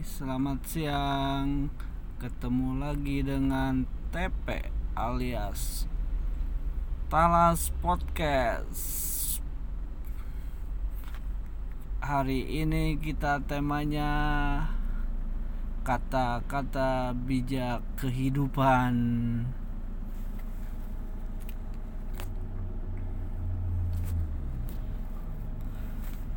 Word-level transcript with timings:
selamat 0.00 0.64
siang. 0.64 1.68
Ketemu 2.16 2.80
lagi 2.80 3.20
dengan 3.20 3.84
TP 4.08 4.72
alias 4.96 5.84
Talas 7.12 7.68
Podcast. 7.84 8.80
Hari 12.00 12.64
ini 12.64 12.96
kita 12.96 13.44
temanya 13.44 14.12
kata-kata 15.84 17.12
bijak 17.12 17.84
kehidupan. 18.00 18.94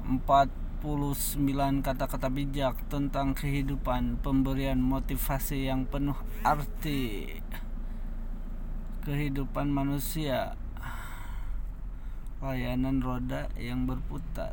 Empat 0.03 0.62
49 0.83 1.79
kata-kata 1.79 2.27
bijak 2.27 2.75
tentang 2.91 3.31
kehidupan, 3.31 4.19
pemberian 4.19 4.83
motivasi 4.83 5.71
yang 5.71 5.87
penuh 5.87 6.19
arti 6.43 7.39
kehidupan 9.07 9.71
manusia, 9.71 10.59
layanan 12.43 12.99
roda 12.99 13.47
yang 13.55 13.87
berputar. 13.87 14.51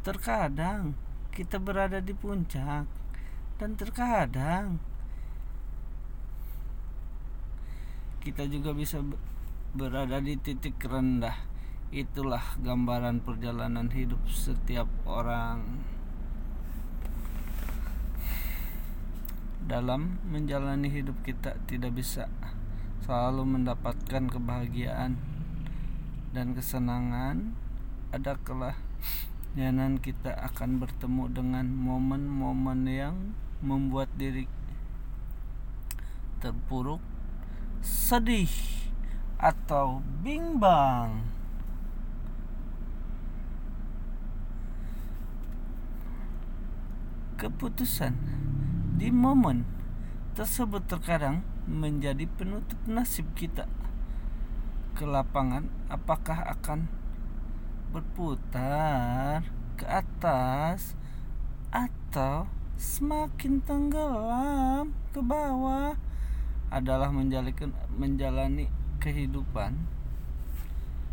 Terkadang 0.00 0.96
kita 1.36 1.60
berada 1.60 2.00
di 2.00 2.16
puncak, 2.16 2.88
dan 3.60 3.70
terkadang 3.76 4.80
kita 8.24 8.48
juga 8.48 8.72
bisa 8.72 9.04
berada 9.76 10.16
di 10.16 10.32
titik 10.40 10.80
rendah 10.80 11.47
Itulah 11.88 12.60
gambaran 12.60 13.24
perjalanan 13.24 13.88
hidup 13.88 14.20
setiap 14.28 14.84
orang. 15.08 15.80
Dalam 19.64 20.20
menjalani 20.28 20.92
hidup 20.92 21.16
kita 21.24 21.56
tidak 21.64 21.96
bisa 21.96 22.28
selalu 23.08 23.56
mendapatkan 23.56 24.28
kebahagiaan 24.28 25.16
dan 26.36 26.52
kesenangan. 26.52 27.56
Ada 28.12 28.36
kelahyanan 28.44 29.96
kita 29.96 30.36
akan 30.44 30.84
bertemu 30.84 31.24
dengan 31.32 31.72
momen-momen 31.72 32.84
yang 32.84 33.16
membuat 33.64 34.12
diri 34.20 34.44
terpuruk 36.44 37.00
sedih 37.80 38.52
atau 39.40 40.04
bimbang 40.20 41.37
keputusan 47.38 48.18
di 48.98 49.14
momen 49.14 49.62
tersebut 50.34 50.82
terkadang 50.90 51.46
menjadi 51.70 52.26
penutup 52.26 52.76
nasib 52.90 53.30
kita 53.38 53.70
ke 54.98 55.06
lapangan. 55.06 55.70
Apakah 55.86 56.42
akan 56.58 56.90
berputar 57.94 59.46
ke 59.78 59.86
atas 59.86 60.98
atau 61.70 62.50
semakin 62.74 63.62
tenggelam 63.62 64.90
ke 65.14 65.22
bawah 65.22 65.94
adalah 66.74 67.14
menjalani, 67.14 67.54
menjalani 67.94 68.66
kehidupan. 68.98 69.78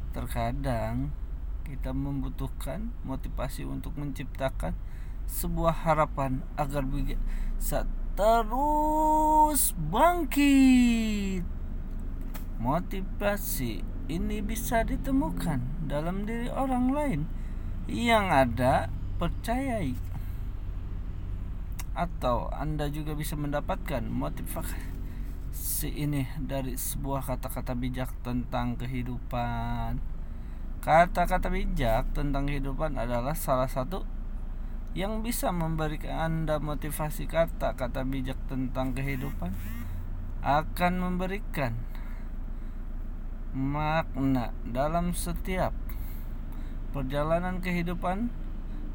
Terkadang 0.09 1.14
kita 1.70 1.94
membutuhkan 1.94 2.90
motivasi 3.06 3.66
untuk 3.66 3.94
menciptakan 3.98 4.73
sebuah 5.28 5.86
harapan 5.86 6.45
agar 6.56 6.86
bisa 6.86 7.86
terus 8.16 9.76
bangkit. 9.78 11.44
Motivasi 12.56 13.84
ini 14.08 14.38
bisa 14.40 14.86
ditemukan 14.86 15.90
dalam 15.90 16.24
diri 16.24 16.47
orang 16.50 16.94
lain 16.94 17.22
yang 17.86 18.31
ada 18.34 18.90
percayai 19.22 20.16
atau 21.96 22.52
Anda 22.52 22.92
juga 22.92 23.16
bisa 23.16 23.40
mendapatkan 23.40 24.03
motivasi 24.03 25.90
ini 25.96 26.28
dari 26.36 26.75
sebuah 26.75 27.24
kata-kata 27.24 27.72
bijak 27.72 28.12
tentang 28.19 28.75
kehidupan. 28.75 30.03
Kata-kata 30.84 31.47
bijak 31.50 32.12
tentang 32.12 32.52
kehidupan 32.52 33.00
adalah 33.00 33.34
salah 33.34 33.72
satu 33.72 34.03
yang 34.95 35.19
bisa 35.19 35.51
memberikan 35.51 36.16
Anda 36.23 36.56
motivasi 36.63 37.28
kata-kata 37.28 38.07
bijak 38.07 38.39
tentang 38.47 38.95
kehidupan 38.95 39.51
akan 40.39 40.94
memberikan 41.03 41.75
makna 43.51 44.56
dalam 44.63 45.11
setiap 45.11 45.75
perjalanan 46.95 47.59
kehidupan 47.59 48.31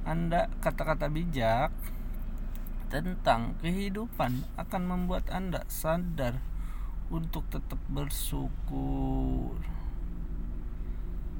Anda 0.08 0.48
kata-kata 0.64 1.12
bijak 1.12 1.68
tentang 2.88 3.60
kehidupan 3.60 4.48
akan 4.56 4.82
membuat 4.88 5.28
Anda 5.28 5.68
sadar 5.68 6.40
untuk 7.12 7.44
tetap 7.52 7.78
bersyukur. 7.92 9.79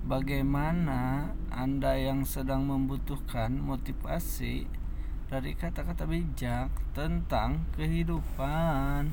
Bagaimana 0.00 1.28
Anda 1.52 1.92
yang 2.00 2.24
sedang 2.24 2.64
membutuhkan 2.64 3.60
motivasi 3.60 4.64
dari 5.28 5.52
kata-kata 5.52 6.08
bijak 6.08 6.72
tentang 6.96 7.68
kehidupan? 7.76 9.12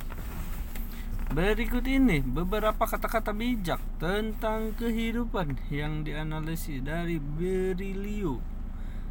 Berikut 1.28 1.84
ini 1.84 2.24
beberapa 2.24 2.88
kata-kata 2.88 3.36
bijak 3.36 3.84
tentang 4.00 4.72
kehidupan 4.80 5.60
yang 5.68 6.08
dianalisis 6.08 6.80
dari 6.80 7.20
Berilio. 7.20 8.40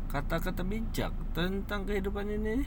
Kata-kata 0.09 0.65
bijak 0.65 1.13
tentang 1.37 1.85
kehidupan 1.85 2.41
ini 2.41 2.65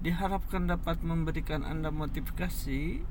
diharapkan 0.00 0.64
dapat 0.64 1.04
memberikan 1.04 1.60
Anda 1.60 1.92
motivasi 1.92 3.04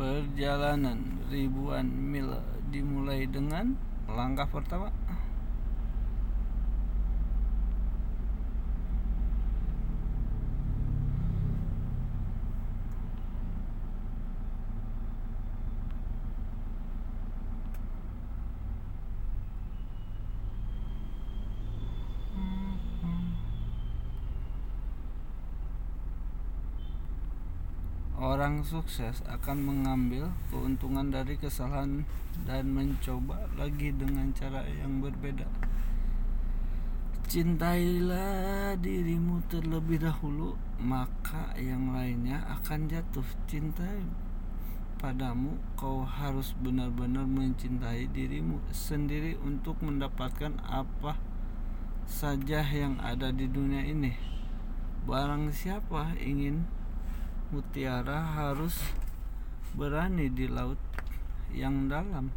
Perjalanan 0.00 1.20
ribuan 1.28 1.84
mil 1.84 2.32
dimulai 2.72 3.28
dengan 3.28 3.76
langkah 4.08 4.48
pertama 4.48 4.88
Sukses 28.62 29.24
akan 29.26 29.58
mengambil 29.64 30.30
keuntungan 30.52 31.08
dari 31.08 31.36
kesalahan 31.36 32.04
dan 32.44 32.70
mencoba 32.72 33.48
lagi 33.56 33.92
dengan 33.92 34.32
cara 34.36 34.64
yang 34.68 35.00
berbeda. 35.00 35.48
Cintailah 37.30 38.74
dirimu 38.82 39.46
terlebih 39.46 40.02
dahulu, 40.02 40.58
maka 40.82 41.54
yang 41.54 41.94
lainnya 41.94 42.42
akan 42.58 42.90
jatuh 42.90 43.22
cinta 43.46 43.86
padamu. 44.98 45.54
Kau 45.78 46.02
harus 46.02 46.58
benar-benar 46.58 47.30
mencintai 47.30 48.10
dirimu 48.10 48.58
sendiri 48.74 49.38
untuk 49.46 49.78
mendapatkan 49.78 50.58
apa 50.66 51.14
saja 52.10 52.66
yang 52.66 52.98
ada 52.98 53.30
di 53.30 53.46
dunia 53.46 53.86
ini. 53.86 54.18
Barang 55.06 55.54
siapa 55.54 56.18
ingin 56.18 56.66
mutiara 57.50 58.22
harus 58.38 58.78
berani 59.74 60.30
di 60.30 60.46
laut 60.46 60.78
yang 61.50 61.90
dalam. 61.90 62.30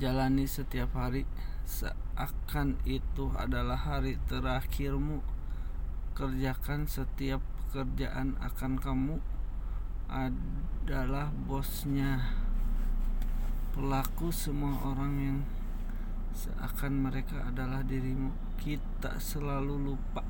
Jalani 0.00 0.48
setiap 0.48 0.96
hari 0.96 1.28
seakan 1.68 2.80
itu 2.88 3.32
adalah 3.36 3.76
hari 3.76 4.16
terakhirmu. 4.28 5.20
Kerjakan 6.16 6.88
setiap 6.88 7.44
pekerjaan 7.68 8.40
akan 8.40 8.80
kamu 8.80 9.16
adalah 10.08 11.28
bosnya. 11.28 12.32
Pelaku 13.76 14.32
semua 14.32 14.80
orang 14.80 15.14
yang 15.20 15.38
seakan 16.32 17.04
mereka 17.04 17.52
adalah 17.52 17.84
dirimu. 17.84 18.32
Kita 18.56 19.20
selalu 19.20 19.92
lupa 19.92 20.24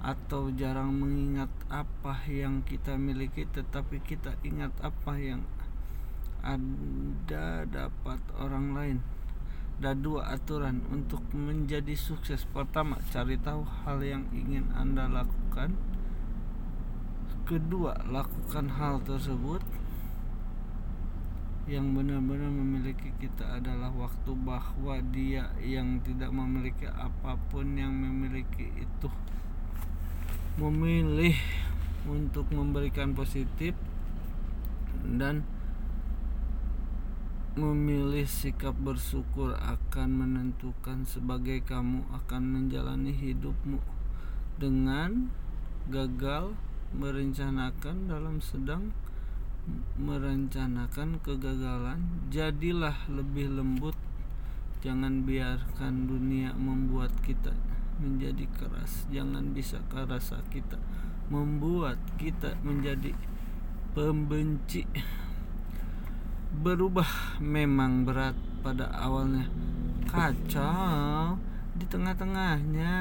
atau 0.00 0.48
jarang 0.56 0.96
mengingat 0.96 1.52
apa 1.68 2.16
yang 2.24 2.64
kita 2.64 2.96
miliki 2.96 3.44
tetapi 3.44 4.00
kita 4.00 4.32
ingat 4.40 4.72
apa 4.80 5.12
yang 5.20 5.44
ada 6.40 7.68
dapat 7.68 8.20
orang 8.40 8.66
lain. 8.72 8.98
Ada 9.80 9.96
dua 9.96 10.36
aturan 10.36 10.84
untuk 10.92 11.24
menjadi 11.32 11.96
sukses. 11.96 12.44
Pertama 12.48 13.00
cari 13.12 13.40
tahu 13.40 13.64
hal 13.84 14.00
yang 14.04 14.24
ingin 14.32 14.68
anda 14.76 15.08
lakukan. 15.08 15.76
Kedua 17.48 17.96
lakukan 18.08 18.72
hal 18.76 19.00
tersebut. 19.04 19.64
Yang 21.68 21.86
benar-benar 21.96 22.50
memiliki 22.50 23.12
kita 23.20 23.60
adalah 23.60 23.92
waktu 23.92 24.32
bahwa 24.32 24.96
dia 25.12 25.52
yang 25.60 26.00
tidak 26.04 26.32
memiliki 26.32 26.88
apa 26.88 27.36
pun 27.52 27.76
yang 27.76 27.92
memiliki 27.92 28.68
itu 28.80 29.08
memilih 30.60 31.32
untuk 32.04 32.52
memberikan 32.52 33.16
positif 33.16 33.72
dan 35.16 35.40
memilih 37.56 38.28
sikap 38.28 38.76
bersyukur 38.76 39.56
akan 39.56 40.08
menentukan 40.20 41.08
sebagai 41.08 41.64
kamu 41.64 42.04
akan 42.12 42.42
menjalani 42.44 43.08
hidupmu 43.08 43.80
dengan 44.60 45.32
gagal 45.88 46.52
merencanakan 46.92 48.12
dalam 48.12 48.44
sedang 48.44 48.92
merencanakan 49.96 51.24
kegagalan. 51.24 52.04
Jadilah 52.28 53.08
lebih 53.08 53.48
lembut. 53.48 53.96
Jangan 54.84 55.24
biarkan 55.24 56.08
dunia 56.08 56.52
membuat 56.56 57.12
kita 57.24 57.52
menjadi 58.00 58.48
keras. 58.56 59.04
Jangan 59.12 59.52
bisa 59.52 59.78
rasa 59.92 60.40
kita 60.48 60.80
membuat 61.30 62.00
kita 62.18 62.58
menjadi 62.66 63.14
pembenci. 63.94 64.82
Berubah 66.50 67.38
memang 67.38 68.02
berat 68.02 68.34
pada 68.64 68.90
awalnya. 68.90 69.46
Kacau 70.10 71.38
di 71.78 71.86
tengah-tengahnya. 71.86 72.96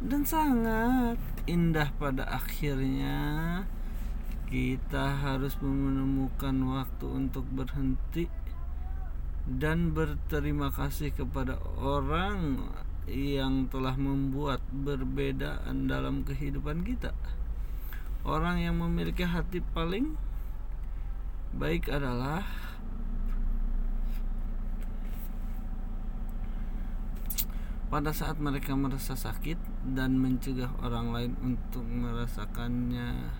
Dan 0.00 0.24
sangat 0.24 1.20
indah 1.44 1.92
pada 2.00 2.24
akhirnya. 2.24 3.18
Kita 4.48 5.20
harus 5.20 5.54
menemukan 5.60 6.56
waktu 6.64 7.06
untuk 7.06 7.44
berhenti 7.52 8.26
dan 9.46 9.90
berterima 9.96 10.70
kasih 10.70 11.14
kepada 11.14 11.58
orang 11.80 12.64
yang 13.10 13.66
telah 13.66 13.98
membuat 13.98 14.62
perbedaan 14.70 15.90
dalam 15.90 16.22
kehidupan 16.22 16.86
kita. 16.86 17.10
Orang 18.22 18.62
yang 18.62 18.78
memiliki 18.78 19.26
hati 19.26 19.58
paling 19.74 20.14
baik 21.50 21.90
adalah 21.90 22.46
pada 27.90 28.14
saat 28.14 28.38
mereka 28.38 28.78
merasa 28.78 29.18
sakit 29.18 29.58
dan 29.98 30.14
mencegah 30.14 30.70
orang 30.78 31.10
lain 31.10 31.32
untuk 31.42 31.82
merasakannya. 31.82 33.39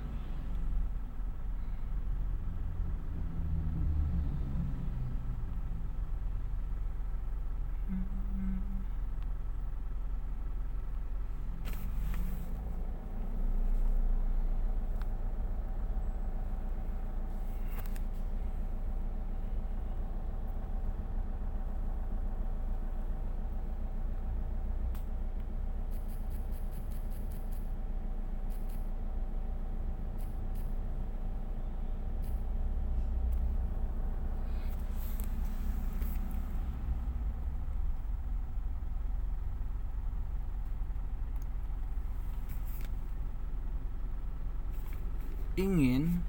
Ingin 45.60 46.24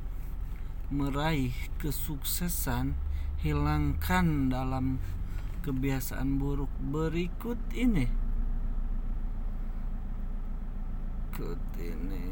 meraih 0.92 1.56
kesuksesan, 1.80 3.00
hilangkan 3.40 4.52
dalam 4.52 5.00
kebiasaan 5.64 6.36
buruk 6.36 6.72
berikut 6.92 7.58
ini. 7.72 8.12
Berikut 11.32 11.64
ini. 11.80 12.28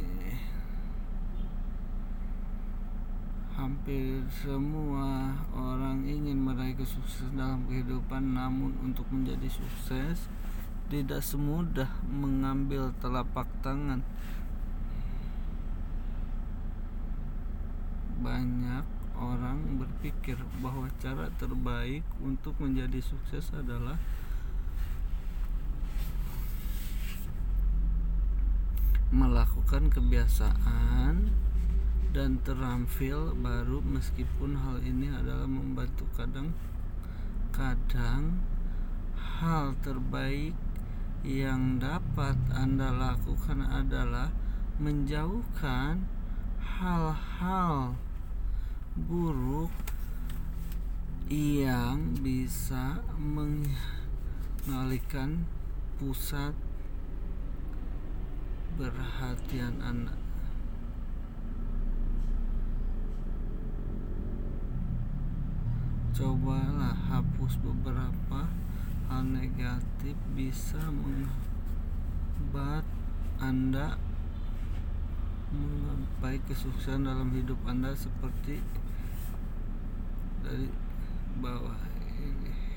Hampir 3.55 4.23
semua 4.43 5.35
orang 5.55 6.03
ingin 6.03 6.39
meraih 6.39 6.75
kesuksesan 6.75 7.39
dalam 7.39 7.63
kehidupan, 7.67 8.35
namun 8.35 8.75
untuk 8.83 9.07
menjadi 9.11 9.47
sukses 9.47 10.27
tidak 10.89 11.21
semudah 11.23 11.87
mengambil 12.07 12.91
telapak 12.99 13.45
tangan 13.61 14.03
banyak 18.29 18.85
orang 19.17 19.81
berpikir 19.81 20.37
bahwa 20.61 20.85
cara 21.01 21.33
terbaik 21.41 22.05
untuk 22.21 22.53
menjadi 22.61 23.01
sukses 23.01 23.49
adalah 23.57 23.97
melakukan 29.09 29.89
kebiasaan 29.89 31.33
dan 32.13 32.37
terampil 32.45 33.33
baru 33.33 33.81
meskipun 33.81 34.61
hal 34.61 34.77
ini 34.85 35.09
adalah 35.09 35.49
membantu 35.49 36.05
kadang 36.13 36.53
kadang 37.49 38.45
hal 39.17 39.73
terbaik 39.81 40.53
yang 41.25 41.81
dapat 41.81 42.37
Anda 42.53 42.93
lakukan 42.93 43.65
adalah 43.65 44.29
menjauhkan 44.77 46.05
hal-hal 46.77 47.97
buruk 49.07 49.71
yang 51.29 52.19
bisa 52.19 52.99
mengalihkan 54.65 55.45
pusat 55.95 56.51
perhatian 58.75 59.79
anak. 59.79 60.17
Cobalah 66.11 66.97
hapus 67.13 67.55
beberapa 67.63 68.51
hal 69.07 69.23
negatif 69.23 70.19
bisa 70.35 70.81
membuat 70.91 71.29
anda 73.39 73.95
menggapai 75.49 76.37
kesuksesan 76.45 77.07
dalam 77.07 77.31
hidup 77.33 77.57
anda 77.65 77.95
seperti 77.95 78.59
dari 80.43 80.67
bawah 81.39 81.77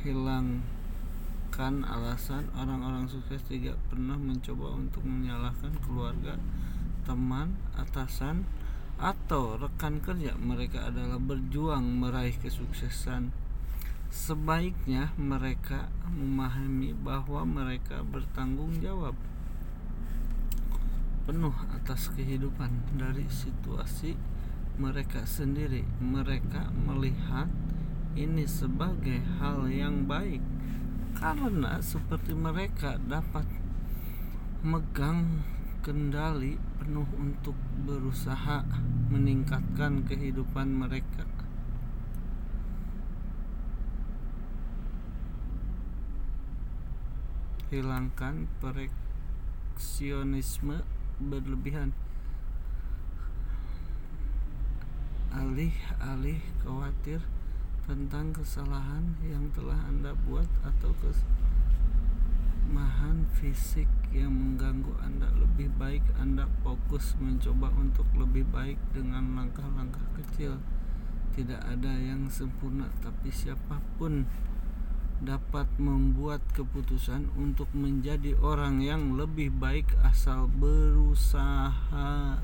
hilangkan 0.02 1.75
alasan 1.87 2.50
orang-orang 2.59 3.07
sukses 3.07 3.42
tidak 3.47 3.78
pernah 3.87 4.19
mencoba 4.19 4.75
untuk 4.75 5.07
menyalahkan 5.07 5.75
keluarga, 5.87 6.38
teman, 7.07 7.54
atasan, 7.78 8.47
atau 9.02 9.59
rekan 9.59 9.99
kerja. 9.99 10.38
Mereka 10.38 10.95
adalah 10.95 11.19
berjuang 11.19 11.83
meraih 11.99 12.35
kesuksesan. 12.38 13.35
Sebaiknya 14.12 15.16
mereka 15.16 15.88
memahami 16.12 16.92
bahwa 16.92 17.49
mereka 17.49 18.04
bertanggung 18.04 18.78
jawab 18.85 19.16
penuh 21.23 21.54
atas 21.71 22.11
kehidupan 22.12 22.99
dari 22.99 23.25
situasi 23.31 24.19
mereka 24.81 25.29
sendiri. 25.29 25.85
Mereka 26.00 26.73
melihat 26.73 27.52
ini 28.12 28.45
sebagai 28.45 29.25
hal 29.41 29.73
yang 29.73 30.05
baik 30.05 30.45
karena 31.17 31.81
seperti 31.81 32.37
mereka 32.37 33.00
dapat 33.09 33.49
megang 34.62 35.43
kendali 35.83 36.55
penuh 36.79 37.11
untuk 37.19 37.59
berusaha 37.83 38.62
meningkatkan 39.11 40.07
kehidupan 40.07 40.71
mereka. 40.71 41.26
Hilangkan 47.73 48.52
perfeksionisme 48.61 50.85
berlebihan 51.17 51.97
alih-alih 55.33 56.45
khawatir 56.61 57.25
tentang 57.89 58.37
kesalahan 58.37 59.17
yang 59.25 59.49
telah 59.57 59.81
Anda 59.89 60.12
buat 60.29 60.45
atau 60.61 60.93
kesalahan 61.01 61.25
fisik 63.41 63.89
yang 64.12 64.37
mengganggu 64.37 64.93
Anda. 65.01 65.33
Lebih 65.33 65.73
baik 65.81 66.05
Anda 66.21 66.45
fokus 66.61 67.17
mencoba 67.17 67.73
untuk 67.81 68.05
lebih 68.12 68.45
baik 68.53 68.77
dengan 68.93 69.33
langkah-langkah 69.33 70.05
kecil. 70.21 70.61
Tidak 71.33 71.65
ada 71.65 71.97
yang 71.97 72.29
sempurna 72.29 72.93
tapi 73.01 73.33
siapa 73.33 73.81
pun 73.97 74.29
dapat 75.23 75.71
membuat 75.79 76.43
keputusan 76.53 77.31
untuk 77.39 77.71
menjadi 77.73 78.37
orang 78.43 78.83
yang 78.85 79.15
lebih 79.15 79.55
baik 79.55 79.87
asal 80.03 80.51
berusaha 80.51 82.43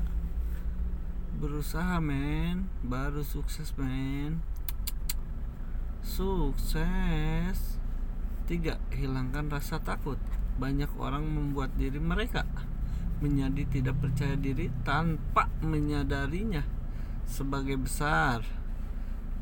berusaha 1.37 2.01
men. 2.01 2.65
Baru 2.81 3.21
sukses 3.21 3.75
men. 3.77 4.41
Sukses. 6.01 7.77
Tiga 8.49 8.81
hilangkan 8.89 9.53
rasa 9.53 9.77
takut. 9.77 10.17
Banyak 10.57 10.89
orang 10.97 11.27
membuat 11.29 11.77
diri 11.77 12.01
mereka 12.01 12.43
menjadi 13.19 13.67
tidak 13.67 13.99
percaya 13.99 14.35
diri 14.39 14.71
tanpa 14.87 15.51
menyadarinya 15.61 16.63
sebagai 17.27 17.77
besar. 17.77 18.41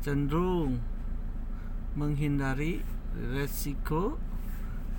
Cenderung 0.02 0.82
menghindari 1.98 2.82
resiko 3.16 4.18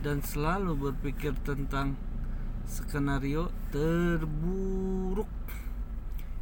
dan 0.03 0.23
selalu 0.23 0.91
berpikir 0.91 1.35
tentang 1.43 1.95
skenario 2.67 3.51
terburuk 3.71 5.27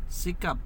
sikap. 0.07 0.57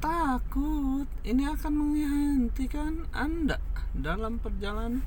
Takut. 0.00 1.06
Ini 1.24 1.52
akan 1.52 1.72
menghentikan 1.74 3.04
Anda 3.12 3.60
dalam 3.92 4.40
perjalanan 4.40 5.04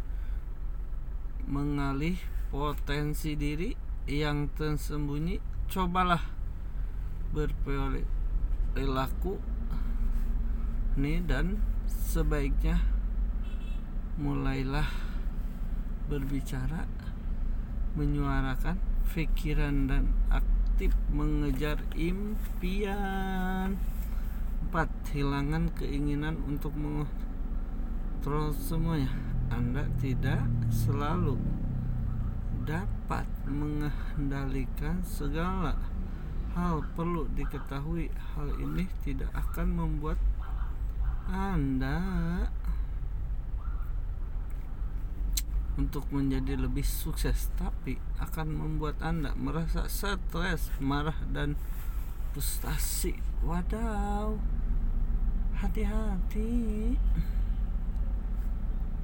mengalih 1.49 2.17
potensi 2.53 3.33
diri 3.35 3.73
yang 4.05 4.49
tersembunyi. 4.53 5.39
Cobalah 5.71 6.21
berperilaku 7.31 8.03
nih 10.99 11.23
dan 11.23 11.55
sebaiknya 11.87 12.83
mulailah 14.19 14.91
berbicara 16.11 16.83
menyuarakan 17.95 18.75
pikiran 19.15 19.87
dan 19.87 20.11
aktif 20.81 20.97
mengejar 21.13 21.77
impian. 21.93 23.77
Empat 24.65 24.89
hilangkan 25.13 25.69
keinginan 25.77 26.41
untuk 26.49 26.73
mengontrol 26.73 28.49
semuanya. 28.57 29.13
Anda 29.53 29.85
tidak 30.01 30.41
selalu 30.73 31.37
dapat 32.65 33.29
mengendalikan 33.45 35.05
segala 35.05 35.77
hal. 36.57 36.81
Perlu 36.97 37.29
diketahui 37.29 38.09
hal 38.33 38.49
ini 38.57 38.89
tidak 39.05 39.29
akan 39.37 39.77
membuat 39.77 40.17
anda 41.29 42.01
untuk 45.79 46.03
menjadi 46.11 46.59
lebih 46.59 46.83
sukses 46.83 47.47
tapi 47.55 47.95
akan 48.19 48.51
membuat 48.51 48.99
Anda 48.99 49.31
merasa 49.39 49.87
stres, 49.87 50.67
marah 50.83 51.15
dan 51.31 51.55
frustasi. 52.35 53.15
Wadaw. 53.43 54.35
Hati-hati. 55.55 56.95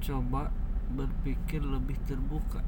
Coba 0.02 0.50
berpikir 0.92 1.60
lebih 1.60 1.96
terbuka. 2.08 2.64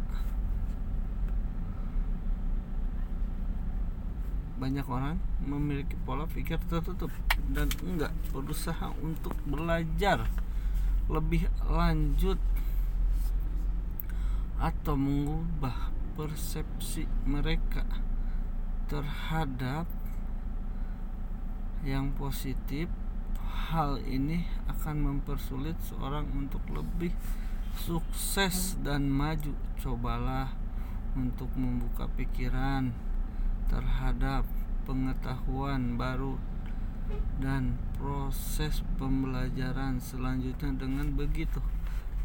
Banyak 4.60 4.84
orang 4.84 5.16
memiliki 5.40 5.96
pola 6.04 6.28
pikir 6.28 6.60
tertutup 6.68 7.08
dan 7.48 7.72
enggak 7.80 8.12
berusaha 8.28 8.92
untuk 9.00 9.32
belajar 9.48 10.28
lebih 11.08 11.48
lanjut 11.64 12.36
atau 14.60 14.92
mengubah 14.92 15.88
persepsi 16.20 17.08
mereka 17.24 17.88
terhadap 18.92 19.88
yang 21.80 22.12
positif 22.12 22.92
hal 23.72 23.96
ini 24.04 24.44
akan 24.68 25.00
mempersulit 25.00 25.80
seorang 25.80 26.28
untuk 26.36 26.60
lebih 26.68 27.16
sukses 27.72 28.76
dan 28.84 29.08
maju. 29.08 29.56
Cobalah 29.80 30.52
untuk 31.16 31.48
membuka 31.56 32.04
pikiran 32.12 32.92
terhadap 33.72 34.44
pengetahuan 34.84 35.96
baru 35.96 36.36
dan 37.40 37.80
proses 37.96 38.84
pembelajaran 39.00 40.02
selanjutnya 40.02 40.76
dengan 40.76 41.16
begitu. 41.16 41.62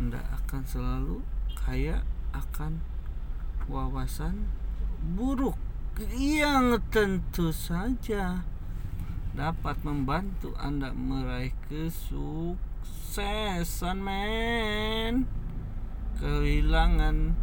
Anda 0.02 0.20
akan 0.44 0.62
selalu 0.68 1.24
kaya 1.56 2.04
akan 2.36 2.84
wawasan 3.72 4.50
buruk. 5.16 5.56
Yang 6.12 6.84
tentu 6.92 7.56
saja. 7.56 8.44
Dapat 9.36 9.84
membantu 9.84 10.52
Anda 10.60 10.92
meraih 10.92 11.56
kesuksesan 11.72 12.58
men. 14.00 15.28
Kehilangan 16.20 17.36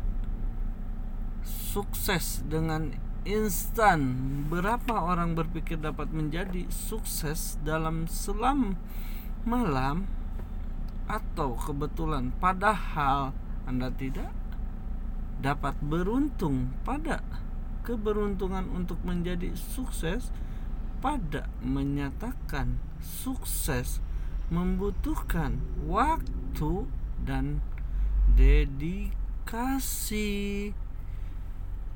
sukses 1.44 2.44
dengan 2.44 2.92
instan. 3.24 4.00
Berapa 4.52 5.00
orang 5.00 5.32
berpikir 5.32 5.80
dapat 5.80 6.12
menjadi 6.12 6.68
sukses 6.68 7.56
dalam 7.64 8.04
selam 8.08 8.76
malam 9.48 10.08
atau 11.08 11.56
kebetulan? 11.56 12.32
Padahal 12.36 13.32
Anda 13.64 13.88
tidak 13.92 14.41
dapat 15.42 15.74
beruntung 15.82 16.70
pada 16.86 17.26
keberuntungan 17.82 18.70
untuk 18.70 19.02
menjadi 19.02 19.50
sukses 19.58 20.30
pada 21.02 21.50
menyatakan 21.58 22.78
sukses 23.02 23.98
membutuhkan 24.54 25.58
waktu 25.90 26.86
dan 27.26 27.58
dedikasi. 28.38 30.30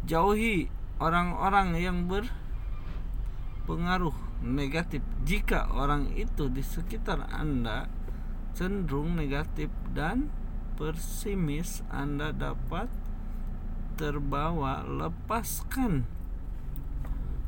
Jauhi 0.07 0.71
orang-orang 0.99 1.75
yang 1.79 2.11
berpengaruh 2.11 4.15
negatif. 4.43 5.07
Jika 5.23 5.71
orang 5.71 6.11
itu 6.19 6.51
di 6.51 6.67
sekitar 6.67 7.31
Anda 7.31 7.87
cenderung 8.59 9.15
negatif 9.19 9.71
dan 9.95 10.31
pesimis 10.75 11.83
Anda 11.93 12.33
dapat 12.33 13.06
terbawa 13.97 14.85
lepaskan. 14.85 16.05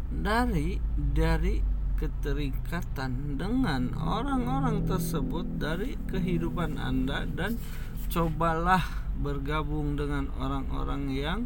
Dari 0.08 0.80
dari 0.96 1.60
keterikatan 2.00 3.36
dengan 3.36 3.92
orang-orang 4.00 4.88
tersebut 4.88 5.60
dari 5.60 6.00
kehidupan 6.08 6.80
Anda 6.80 7.28
dan 7.28 7.60
cobalah 8.08 9.04
bergabung 9.20 10.00
dengan 10.00 10.32
orang-orang 10.40 11.12
yang 11.12 11.40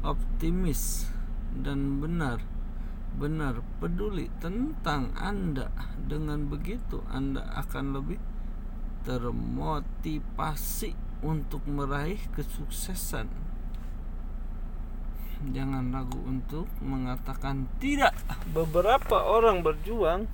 optimis 0.00 1.12
dan 1.60 2.00
benar 2.00 2.40
benar 3.20 3.60
peduli 3.82 4.32
tentang 4.40 5.12
Anda. 5.18 5.68
Dengan 6.00 6.48
begitu 6.48 7.04
Anda 7.12 7.44
akan 7.60 8.00
lebih 8.00 8.16
termotivasi 9.04 10.94
untuk 11.20 11.66
meraih 11.68 12.22
kesuksesan 12.32 13.49
jangan 15.48 15.88
ragu 15.88 16.20
untuk 16.28 16.68
mengatakan 16.84 17.64
tidak. 17.80 18.12
Beberapa 18.52 19.24
orang 19.24 19.64
berjuang 19.64 20.28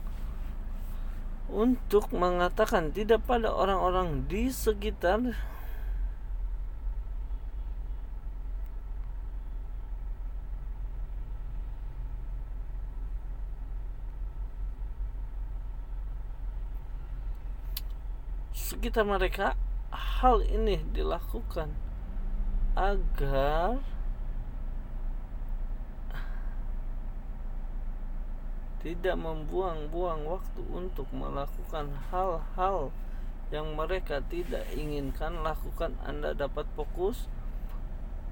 untuk 1.46 2.10
mengatakan 2.10 2.90
tidak 2.90 3.22
pada 3.22 3.54
orang-orang 3.54 4.26
di 4.26 4.50
sekitar 4.50 5.38
sekitar 18.56 19.06
mereka 19.06 19.54
hal 19.94 20.42
ini 20.42 20.82
dilakukan 20.90 21.70
agar 22.74 23.78
tidak 28.86 29.18
membuang-buang 29.18 30.30
waktu 30.30 30.62
untuk 30.70 31.10
melakukan 31.10 31.90
hal-hal 32.14 32.94
yang 33.50 33.74
mereka 33.74 34.22
tidak 34.22 34.62
inginkan 34.78 35.42
lakukan. 35.42 35.98
Anda 36.06 36.38
dapat 36.38 36.70
fokus 36.78 37.26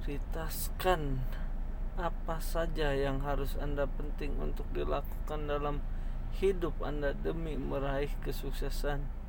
prioritaskan 0.05 1.25
apa 1.97 2.37
saja 2.37 2.93
yang 2.93 3.25
harus 3.25 3.57
Anda 3.57 3.89
penting 3.89 4.37
untuk 4.37 4.69
dilakukan 4.77 5.49
dalam 5.49 5.81
hidup 6.37 6.77
Anda 6.85 7.17
demi 7.17 7.57
meraih 7.57 8.13
kesuksesan 8.21 9.25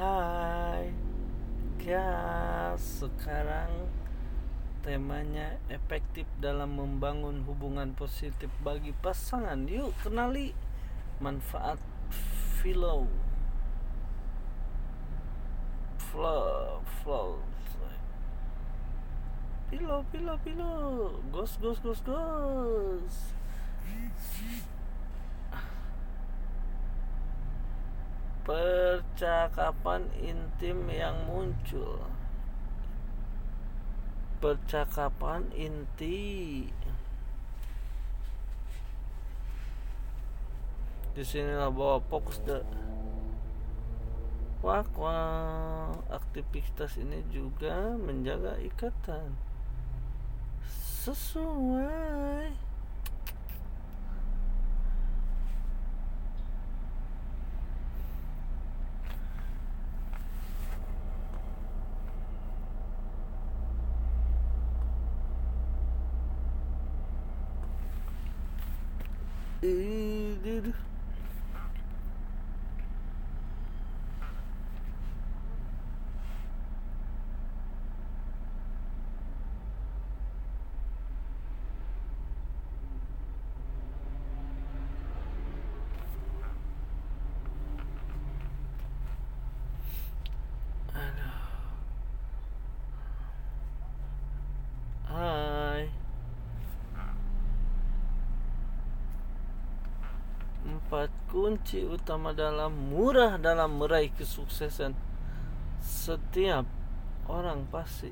Hai 0.00 0.96
guys, 1.82 2.80
sekarang 3.04 3.90
temanya 4.80 5.60
efektif 5.66 6.29
dalam 6.40 6.80
membangun 6.80 7.44
hubungan 7.44 7.92
positif 7.92 8.48
bagi 8.64 8.96
pasangan. 8.96 9.68
Yuk 9.68 9.92
kenali 10.00 10.56
manfaat 11.20 11.76
flow. 12.58 13.04
Flow, 16.10 16.82
flow. 17.04 17.38
Pilo, 19.70 20.02
pilo, 20.10 20.34
pilo. 20.42 20.72
Gos, 21.30 21.54
gos, 21.62 21.78
gos, 21.78 22.02
gos. 22.02 23.38
percakapan 28.50 30.10
intim 30.18 30.90
yang 30.90 31.14
muncul 31.30 32.02
percakapan 34.40 35.44
inti. 35.52 36.64
Di 41.12 41.22
sinilah 41.22 41.68
bahwa 41.68 42.00
fokus 42.08 42.40
de. 42.48 42.64
Wah 44.60 44.84
aktivitas 46.12 46.96
ini 47.00 47.24
juga 47.32 47.96
menjaga 47.96 48.56
ikatan. 48.60 49.36
Sesuai 51.04 52.69
dude. 69.70 70.89
Empat 100.90 101.14
kunci 101.30 101.86
utama 101.86 102.34
dalam 102.34 102.90
murah 102.90 103.38
dalam 103.38 103.78
meraih 103.78 104.10
kesuksesan. 104.10 104.98
Setiap 105.78 106.66
orang 107.30 107.62
pasti 107.70 108.10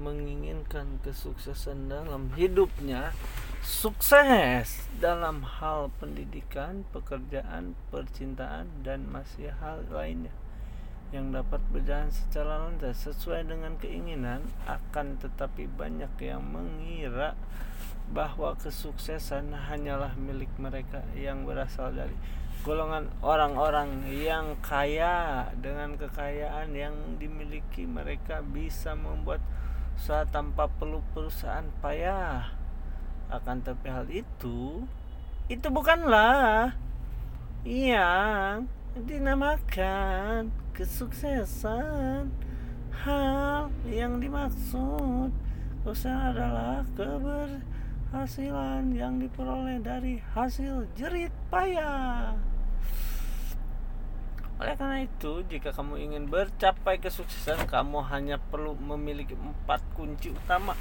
menginginkan 0.00 0.96
kesuksesan 1.04 1.92
dalam 1.92 2.32
hidupnya. 2.40 3.12
Sukses 3.60 4.88
dalam 4.96 5.44
hal 5.44 5.92
pendidikan, 6.00 6.88
pekerjaan, 6.96 7.76
percintaan 7.92 8.72
dan 8.80 9.04
masih 9.04 9.52
hal 9.60 9.84
lainnya 9.92 10.32
yang 11.12 11.36
dapat 11.36 11.60
berjalan 11.68 12.08
secara 12.16 12.64
lancar. 12.64 12.96
Sesuai 12.96 13.44
dengan 13.44 13.76
keinginan 13.76 14.40
akan 14.64 15.20
tetapi 15.20 15.68
banyak 15.68 16.16
yang 16.16 16.40
mengira 16.40 17.36
bahwa 18.10 18.54
kesuksesan 18.58 19.50
hanyalah 19.50 20.14
milik 20.14 20.50
mereka 20.58 21.02
yang 21.18 21.42
berasal 21.42 21.90
dari 21.90 22.14
golongan 22.62 23.10
orang-orang 23.22 24.06
yang 24.10 24.58
kaya. 24.62 25.50
Dengan 25.58 25.94
kekayaan 25.98 26.74
yang 26.74 26.94
dimiliki 27.18 27.86
mereka 27.86 28.42
bisa 28.42 28.94
membuat 28.94 29.42
usaha 29.98 30.26
tanpa 30.26 30.66
perlu 30.66 31.02
perusahaan 31.14 31.66
payah. 31.78 32.50
Akan 33.30 33.62
tapi 33.62 33.90
hal 33.90 34.06
itu 34.10 34.86
itu 35.46 35.66
bukanlah 35.70 36.74
yang 37.62 38.66
dinamakan 38.98 40.50
kesuksesan. 40.74 42.30
Hal 43.06 43.70
yang 43.86 44.18
dimaksud 44.18 45.30
usaha 45.86 46.34
adalah 46.34 46.82
keber 46.98 47.62
hasilan 48.14 48.94
yang 48.94 49.18
diperoleh 49.18 49.82
dari 49.82 50.22
hasil 50.34 50.86
jerit 50.94 51.34
payah. 51.50 52.34
Oleh 54.56 54.72
karena 54.72 55.04
itu, 55.04 55.44
jika 55.52 55.68
kamu 55.74 56.00
ingin 56.00 56.24
bercapai 56.32 56.96
kesuksesan, 56.96 57.68
kamu 57.68 58.00
hanya 58.08 58.40
perlu 58.40 58.72
memiliki 58.72 59.36
empat 59.36 59.84
kunci 59.92 60.32
utama. 60.32 60.72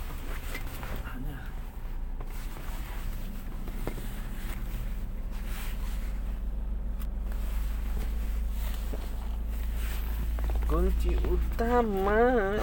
Kunci 10.66 11.14
utama 11.30 12.58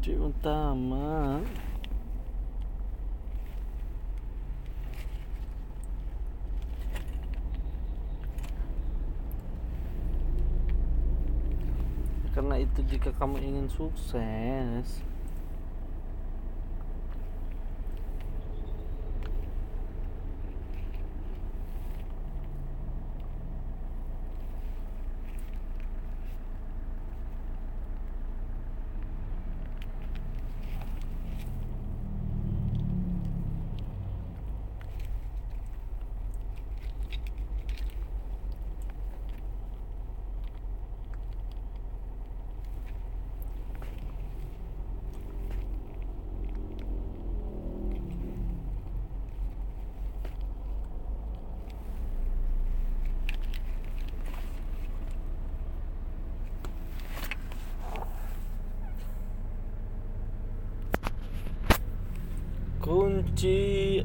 kunci 0.00 0.16
utama 0.16 1.38
karena 12.32 12.56
itu 12.56 12.79
jika 12.90 13.14
kamu 13.14 13.38
ingin 13.38 13.70
sukses 13.70 14.98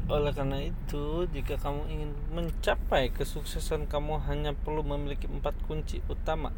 Oleh 0.06 0.30
karena 0.30 0.62
itu, 0.62 1.26
jika 1.34 1.58
kamu 1.58 1.90
ingin 1.90 2.10
mencapai 2.30 3.10
kesuksesan, 3.10 3.90
kamu 3.90 4.22
hanya 4.30 4.54
perlu 4.54 4.86
memiliki 4.86 5.26
empat 5.26 5.58
kunci 5.66 5.98
utama. 6.06 6.54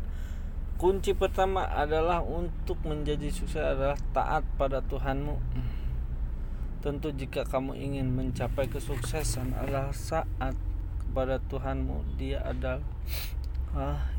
Kunci 0.77 1.17
pertama 1.17 1.65
adalah 1.65 2.21
untuk 2.21 2.77
menjadi 2.85 3.33
sukses 3.33 3.65
adalah 3.65 3.97
taat 4.13 4.45
pada 4.61 4.85
Tuhanmu. 4.85 5.41
Tentu 6.85 7.09
jika 7.17 7.49
kamu 7.49 7.73
ingin 7.81 8.13
mencapai 8.13 8.69
kesuksesan 8.69 9.57
adalah 9.57 9.97
saat 9.97 10.53
kepada 11.01 11.41
Tuhanmu, 11.49 12.21
Dia 12.21 12.45
adalah 12.45 12.85
ah, 13.73 14.13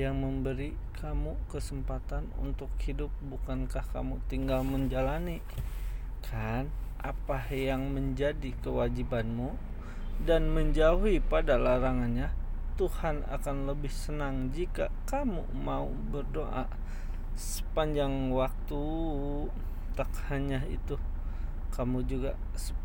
yang 0.00 0.16
memberi 0.16 0.72
kamu 0.96 1.36
kesempatan 1.52 2.32
untuk 2.40 2.72
hidup, 2.88 3.12
bukankah 3.20 3.84
kamu 3.92 4.16
tinggal 4.32 4.64
menjalani? 4.64 5.44
Kan 6.24 6.72
apa 6.98 7.46
yang 7.54 7.94
menjadi 7.94 8.54
kewajibanmu 8.60 9.54
dan 10.22 10.50
menjauhi 10.50 11.22
pada 11.22 11.54
larangannya, 11.54 12.34
Tuhan 12.78 13.26
akan 13.26 13.70
lebih 13.70 13.90
senang 13.90 14.50
jika 14.50 14.90
kamu 15.06 15.46
mau 15.54 15.90
berdoa 15.90 16.66
sepanjang 17.38 18.34
waktu. 18.34 18.82
Tak 19.94 20.30
hanya 20.30 20.62
itu, 20.70 20.94
kamu 21.74 22.06
juga 22.06 22.38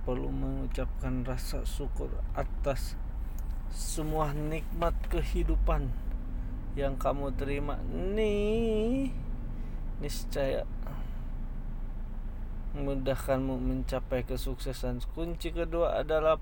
perlu 0.05 0.33
mengucapkan 0.33 1.21
rasa 1.25 1.61
syukur 1.65 2.09
atas 2.33 2.97
semua 3.73 4.33
nikmat 4.33 4.93
kehidupan 5.09 5.89
yang 6.73 6.97
kamu 6.97 7.33
terima 7.33 7.77
nih 7.89 9.09
niscaya 10.01 10.65
memudahkanmu 12.73 13.61
mencapai 13.61 14.25
kesuksesan. 14.25 15.05
Kunci 15.13 15.53
kedua 15.53 16.01
adalah 16.01 16.41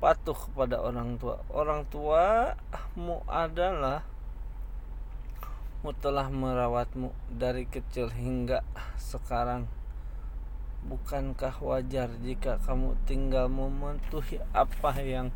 patuh 0.00 0.36
kepada 0.36 0.80
orang 0.80 1.20
tua. 1.20 1.44
Orang 1.52 1.84
tuamu 1.92 3.20
adalah 3.28 4.04
mu 5.84 5.92
telah 5.92 6.32
merawatmu 6.32 7.12
dari 7.28 7.68
kecil 7.68 8.08
hingga 8.08 8.64
sekarang. 8.96 9.68
Bukankah 10.84 11.60
wajar 11.60 12.08
jika 12.24 12.56
kamu 12.64 12.96
tinggal 13.04 13.52
mematuhi 13.52 14.40
apa 14.56 14.96
yang 15.00 15.28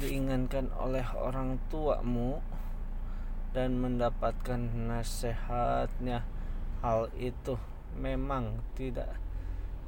diinginkan 0.00 0.72
oleh 0.76 1.04
orang 1.16 1.60
tuamu 1.68 2.40
dan 3.52 3.76
mendapatkan 3.76 4.60
nasihatnya? 4.88 6.24
Hal 6.84 7.08
itu 7.16 7.56
memang 7.96 8.60
tidak 8.76 9.16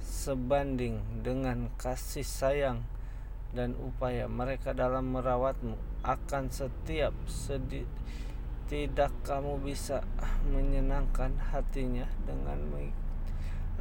sebanding 0.07 1.03
dengan 1.27 1.66
kasih 1.75 2.23
sayang 2.23 2.87
dan 3.51 3.75
upaya 3.83 4.31
mereka 4.31 4.71
dalam 4.71 5.11
merawatmu 5.11 5.75
akan 6.07 6.47
setiap 6.47 7.11
sedih 7.27 7.90
tidak 8.71 9.11
kamu 9.27 9.59
bisa 9.59 10.07
menyenangkan 10.47 11.35
hatinya 11.51 12.07
dengan 12.23 12.62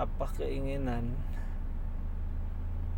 apa 0.02 0.26
keinginan 0.38 1.14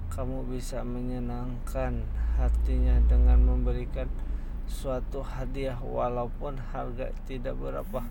kamu 0.07 0.47
bisa 0.47 0.81
menyenangkan 0.87 2.07
hatinya 2.39 2.95
dengan 3.11 3.43
memberikan 3.43 4.07
suatu 4.67 5.23
hadiah 5.23 5.79
walaupun 5.79 6.59
harga 6.75 7.11
tidak 7.23 7.55
berapa 7.55 8.03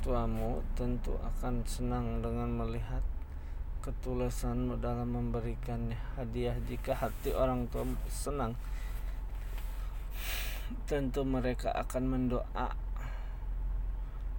tuamu 0.00 0.64
tentu 0.72 1.14
akan 1.20 1.60
senang 1.68 2.24
dengan 2.24 2.48
melihat 2.48 3.04
ketulusanmu 3.84 4.82
dalam 4.82 5.14
memberikan 5.14 5.94
hadiah 6.18 6.58
jika 6.66 6.96
hati 6.96 7.30
orang 7.30 7.70
tua 7.70 7.86
senang. 8.10 8.58
Tentu 10.90 11.22
mereka 11.22 11.70
akan 11.70 12.02
mendoa 12.10 12.74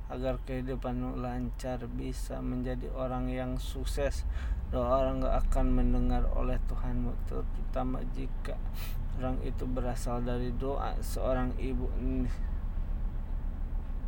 agar 0.07 0.39
kehidupanmu 0.43 1.19
lancar 1.19 1.83
bisa 1.87 2.43
menjadi 2.43 2.91
orang 2.91 3.31
yang 3.31 3.55
sukses. 3.55 4.27
Doa 4.67 4.99
orang 4.99 5.23
gak 5.23 5.47
akan 5.47 5.79
mendengar 5.79 6.27
oleh 6.35 6.59
Tuhanmu 6.67 7.15
terutama 7.31 8.03
jika 8.11 8.59
orang 9.15 9.39
itu 9.47 9.63
berasal 9.63 10.19
dari 10.27 10.51
doa 10.59 10.91
seorang 10.99 11.55
ibu 11.55 11.87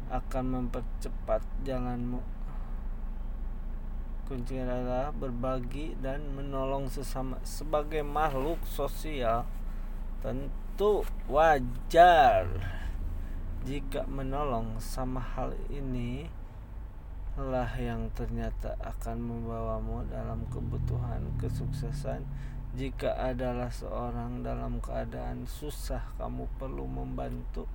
akan 0.10 0.46
mempercepat 0.58 1.46
jalanmu. 1.62 2.22
Kunci 4.30 4.62
adalah 4.62 5.10
berbagi 5.10 5.98
dan 5.98 6.34
menolong 6.38 6.86
sesama 6.90 7.42
sebagai 7.42 8.06
makhluk 8.06 8.62
sosial. 8.66 9.46
Tentu 10.22 11.02
wajar 11.26 12.46
jika 13.66 14.06
menolong 14.06 14.78
sama 14.78 15.22
hal 15.22 15.58
ini 15.74 16.30
lah 17.40 17.72
yang 17.80 18.12
ternyata 18.12 18.76
akan 18.84 19.18
membawamu 19.24 20.04
dalam 20.12 20.44
kebutuhan 20.52 21.24
kesuksesan 21.40 22.28
jika 22.76 23.16
adalah 23.16 23.72
seorang 23.72 24.44
dalam 24.44 24.84
keadaan 24.84 25.48
susah 25.48 26.04
kamu 26.20 26.46
perlu 26.60 26.86
membantu 26.86 27.66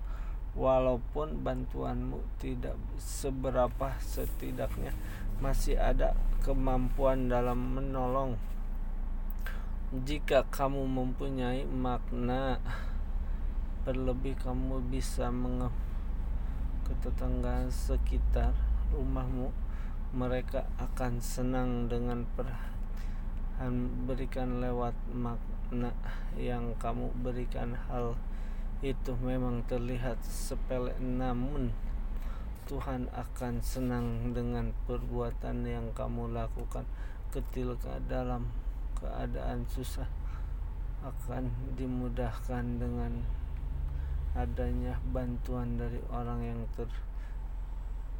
walaupun 0.54 1.42
bantuanmu 1.42 2.22
tidak 2.38 2.78
seberapa 2.98 3.98
setidaknya 3.98 4.94
masih 5.42 5.74
ada 5.78 6.14
kemampuan 6.46 7.26
dalam 7.26 7.74
menolong. 7.74 8.38
Jika 9.94 10.46
kamu 10.50 10.86
mempunyai 10.90 11.66
makna 11.66 12.58
berlebih 13.84 14.34
kamu 14.40 14.80
bisa 14.90 15.28
menge 15.28 15.70
ke 16.88 16.92
tetangga 17.04 17.68
sekitar 17.68 18.56
rumahmu. 18.94 19.52
Mereka 20.14 20.70
akan 20.78 21.18
senang 21.18 21.90
dengan 21.90 22.22
perhatian 22.38 24.06
berikan 24.06 24.62
lewat 24.62 24.94
makna 25.10 25.90
yang 26.38 26.74
kamu 26.78 27.10
berikan. 27.18 27.74
Hal 27.90 28.14
itu 28.84 29.16
memang 29.24 29.64
terlihat 29.64 30.20
sepele 30.20 30.92
namun 31.00 31.72
Tuhan 32.68 33.08
akan 33.16 33.64
senang 33.64 34.36
dengan 34.36 34.76
perbuatan 34.84 35.64
yang 35.64 35.88
kamu 35.96 36.36
lakukan. 36.36 36.84
Ketika 37.32 37.96
dalam 38.04 38.52
keadaan 39.00 39.64
susah 39.72 40.08
akan 41.00 41.48
dimudahkan 41.80 42.64
dengan 42.76 43.24
adanya 44.36 45.00
bantuan 45.12 45.80
dari 45.80 46.00
orang 46.12 46.40
yang 46.44 46.60
ter 46.76 46.88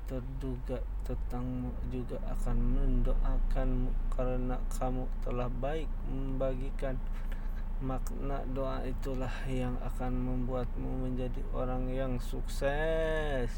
terduga 0.05 0.85
tentangmu 1.09 1.72
juga 1.88 2.20
akan 2.29 2.57
mendoakanmu 2.61 3.88
karena 4.12 4.61
kamu 4.68 5.09
telah 5.24 5.48
baik 5.48 5.88
membagikan 6.12 7.00
Makna 7.85 8.40
doa 8.57 8.81
itulah 8.88 9.44
yang 9.44 9.77
akan 9.85 10.16
membuatmu 10.16 11.05
menjadi 11.05 11.44
orang 11.53 11.92
yang 11.92 12.16
sukses. 12.16 13.53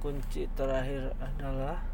Kunci 0.00 0.48
terakhir 0.56 1.12
adalah 1.20 1.84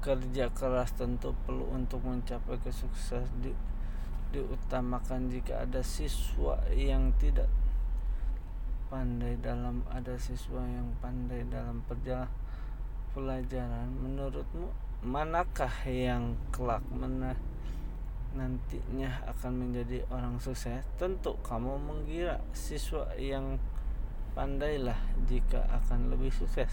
kerja 0.00 0.48
keras 0.56 0.96
tentu 0.96 1.36
perlu 1.44 1.68
untuk 1.76 2.00
mencapai 2.00 2.56
kesuksesan 2.64 3.28
di, 3.44 3.52
diutamakan 4.32 5.28
jika 5.28 5.68
ada 5.68 5.84
siswa 5.84 6.56
yang 6.72 7.12
tidak 7.20 7.52
pandai 8.88 9.36
dalam 9.44 9.84
ada 9.92 10.16
siswa 10.16 10.64
yang 10.64 10.88
pandai 11.04 11.44
dalam 11.52 11.84
perjalanan 11.84 12.39
pelajaran 13.10 13.90
menurutmu 13.98 14.70
manakah 15.00 15.72
yang 15.88 16.36
kelak 16.52 16.84
mana 16.92 17.32
nantinya 18.30 19.10
akan 19.26 19.52
menjadi 19.66 20.06
orang 20.12 20.38
sukses? 20.38 20.86
Tentu 21.00 21.34
kamu 21.42 21.80
mengira 21.82 22.38
siswa 22.54 23.10
yang 23.18 23.58
pandailah 24.38 24.98
jika 25.26 25.66
akan 25.66 26.14
lebih 26.14 26.30
sukses. 26.30 26.70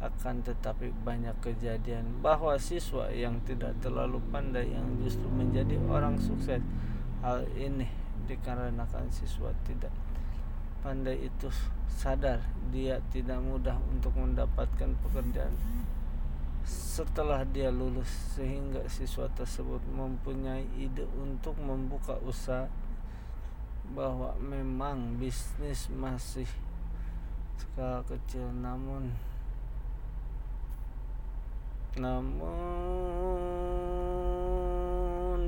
Akan 0.00 0.40
tetapi 0.40 0.90
banyak 1.04 1.36
kejadian 1.44 2.24
bahwa 2.24 2.56
siswa 2.56 3.12
yang 3.12 3.38
tidak 3.44 3.76
terlalu 3.84 4.18
pandai 4.32 4.72
yang 4.72 4.98
justru 5.04 5.28
menjadi 5.28 5.76
orang 5.86 6.16
sukses. 6.16 6.64
Hal 7.20 7.44
ini 7.52 7.86
dikarenakan 8.24 9.12
siswa 9.12 9.52
tidak 9.68 9.92
pandai 10.80 11.28
itu 11.28 11.48
sadar 11.86 12.40
dia 12.72 13.00
tidak 13.12 13.40
mudah 13.44 13.76
untuk 13.92 14.16
mendapatkan 14.16 14.92
pekerjaan 15.04 15.52
setelah 16.64 17.42
dia 17.48 17.72
lulus 17.72 18.36
sehingga 18.36 18.84
siswa 18.86 19.26
tersebut 19.32 19.80
mempunyai 19.90 20.64
ide 20.76 21.08
untuk 21.16 21.56
membuka 21.56 22.14
usaha 22.22 22.68
bahwa 23.90 24.36
memang 24.38 25.18
bisnis 25.18 25.90
masih 25.90 26.46
skala 27.58 28.06
kecil. 28.06 28.46
Namun 28.54 29.10
namun 31.98 32.60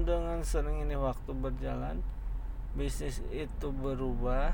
dengan 0.02 0.42
ini 0.42 0.98
waktu 0.98 1.30
berjalan 1.38 2.02
bisnis 2.74 3.22
itu 3.30 3.70
berubah 3.70 4.50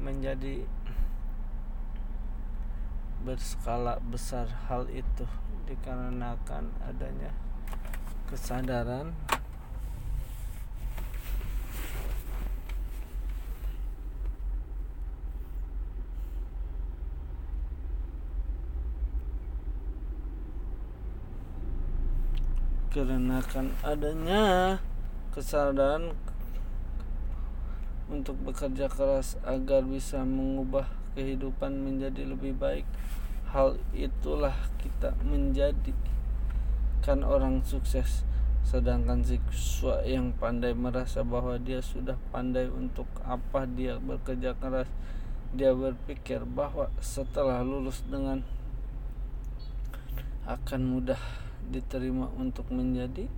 menjadi 0.00 0.64
berskala 3.22 4.02
besar 4.02 4.50
hal 4.66 4.90
itu 4.90 5.26
dikarenakan 5.70 6.74
adanya 6.82 7.30
kesadaran. 8.26 9.14
Karena 22.92 23.40
kan 23.40 23.72
adanya 23.80 24.76
kesadaran 25.32 26.12
untuk 28.12 28.36
bekerja 28.44 28.92
keras 28.92 29.40
agar 29.48 29.80
bisa 29.88 30.20
mengubah 30.20 30.84
kehidupan 31.16 31.80
menjadi 31.80 32.28
lebih 32.28 32.52
baik 32.60 32.84
hal 33.48 33.80
itulah 33.96 34.52
kita 34.76 35.16
menjadi 35.24 35.96
kan 37.00 37.24
orang 37.24 37.64
sukses 37.64 38.28
sedangkan 38.62 39.24
siswa 39.24 40.04
yang 40.04 40.30
pandai 40.36 40.76
merasa 40.76 41.24
bahwa 41.24 41.56
dia 41.56 41.80
sudah 41.80 42.14
pandai 42.30 42.68
untuk 42.68 43.08
apa 43.24 43.64
dia 43.64 43.96
bekerja 43.98 44.54
keras 44.60 44.86
dia 45.52 45.72
berpikir 45.72 46.44
bahwa 46.48 46.88
setelah 47.00 47.60
lulus 47.60 48.00
dengan 48.08 48.40
akan 50.48 50.80
mudah 50.84 51.20
diterima 51.68 52.26
untuk 52.34 52.66
menjadi 52.72 53.30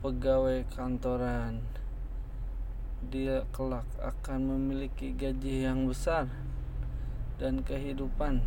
pegawai 0.00 0.64
kantoran. 0.72 1.60
Dia 3.04 3.44
kelak 3.52 3.84
akan 4.00 4.56
memiliki 4.56 5.12
gaji 5.12 5.68
yang 5.68 5.84
besar 5.84 6.28
dan 7.36 7.60
kehidupan 7.60 8.40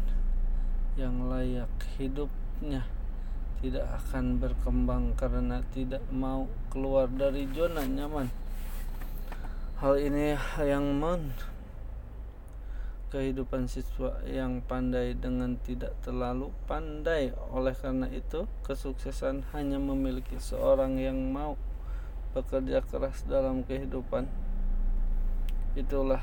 yang 0.98 1.30
layak. 1.30 1.70
Hidupnya 2.02 2.90
tidak 3.60 3.86
akan 4.02 4.40
berkembang 4.40 5.14
karena 5.20 5.62
tidak 5.76 6.02
mau 6.10 6.50
keluar 6.74 7.12
dari 7.12 7.46
zona 7.52 7.86
nyaman. 7.86 8.32
Hal 9.80 9.96
ini 9.96 10.36
yang 10.60 10.98
men 11.00 11.32
kehidupan 13.10 13.66
siswa 13.66 14.22
yang 14.30 14.62
pandai 14.62 15.18
dengan 15.18 15.58
tidak 15.66 15.98
terlalu 16.06 16.54
pandai. 16.70 17.34
Oleh 17.50 17.74
karena 17.74 18.06
itu, 18.14 18.46
kesuksesan 18.64 19.50
hanya 19.52 19.82
memiliki 19.82 20.38
seorang 20.38 21.02
yang 21.02 21.18
mau 21.34 21.58
bekerja 22.34 22.80
keras 22.86 23.26
dalam 23.26 23.66
kehidupan. 23.66 24.30
Itulah 25.78 26.22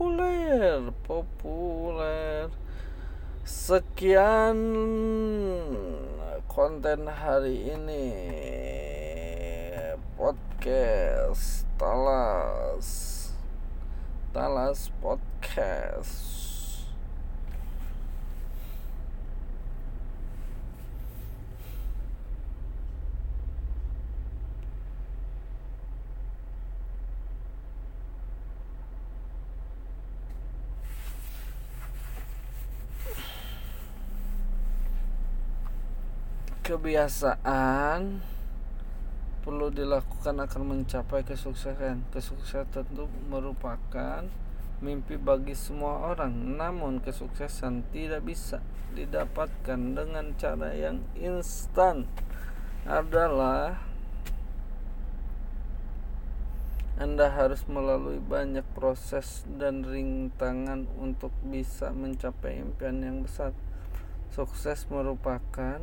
populer 0.00 0.80
populer. 1.04 2.48
Sekian 3.44 4.56
konten 6.48 7.04
hari 7.04 7.76
ini. 7.76 8.08
Podcast 10.16 11.68
talas. 11.76 12.88
Talas 14.32 14.88
podcast 15.04 16.49
kebiasaan 36.90 38.18
perlu 39.46 39.70
dilakukan 39.70 40.42
akan 40.42 40.62
mencapai 40.74 41.22
kesuksesan. 41.22 42.02
Kesuksesan 42.10 42.66
tentu 42.66 43.06
merupakan 43.30 44.26
mimpi 44.82 45.14
bagi 45.14 45.54
semua 45.54 46.10
orang, 46.10 46.34
namun 46.58 46.98
kesuksesan 46.98 47.86
tidak 47.94 48.26
bisa 48.26 48.58
didapatkan 48.98 49.78
dengan 49.78 50.34
cara 50.34 50.74
yang 50.74 50.98
instan. 51.14 52.10
Adalah 52.82 53.78
Anda 56.98 57.30
harus 57.30 57.70
melalui 57.70 58.18
banyak 58.18 58.66
proses 58.74 59.46
dan 59.46 59.86
rintangan 59.86 60.90
untuk 60.98 61.30
bisa 61.46 61.94
mencapai 61.94 62.58
impian 62.58 62.98
yang 62.98 63.22
besar. 63.22 63.54
Sukses 64.34 64.90
merupakan 64.90 65.78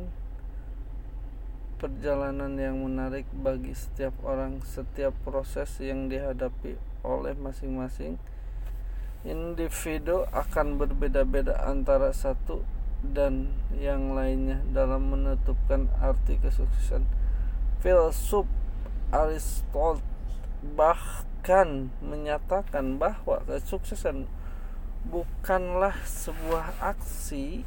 perjalanan 1.78 2.58
yang 2.58 2.82
menarik 2.82 3.24
bagi 3.30 3.70
setiap 3.72 4.12
orang, 4.26 4.58
setiap 4.66 5.14
proses 5.22 5.70
yang 5.78 6.10
dihadapi 6.10 6.74
oleh 7.06 7.38
masing-masing 7.38 8.18
individu 9.22 10.26
akan 10.34 10.78
berbeda-beda 10.78 11.58
antara 11.66 12.10
satu 12.10 12.62
dan 13.02 13.54
yang 13.78 14.14
lainnya 14.14 14.58
dalam 14.74 15.14
menetapkan 15.14 15.86
arti 16.02 16.38
kesuksesan. 16.42 17.06
Filsuf 17.78 18.46
Aristotle 19.14 20.02
bahkan 20.74 21.94
menyatakan 22.02 22.98
bahwa 22.98 23.38
kesuksesan 23.46 24.26
bukanlah 25.06 25.94
sebuah 26.02 26.74
aksi 26.82 27.62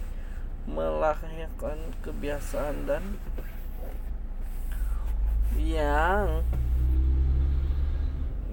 melahirkan 0.67 1.95
kebiasaan 2.04 2.86
dan 2.86 3.04
yang 5.59 6.45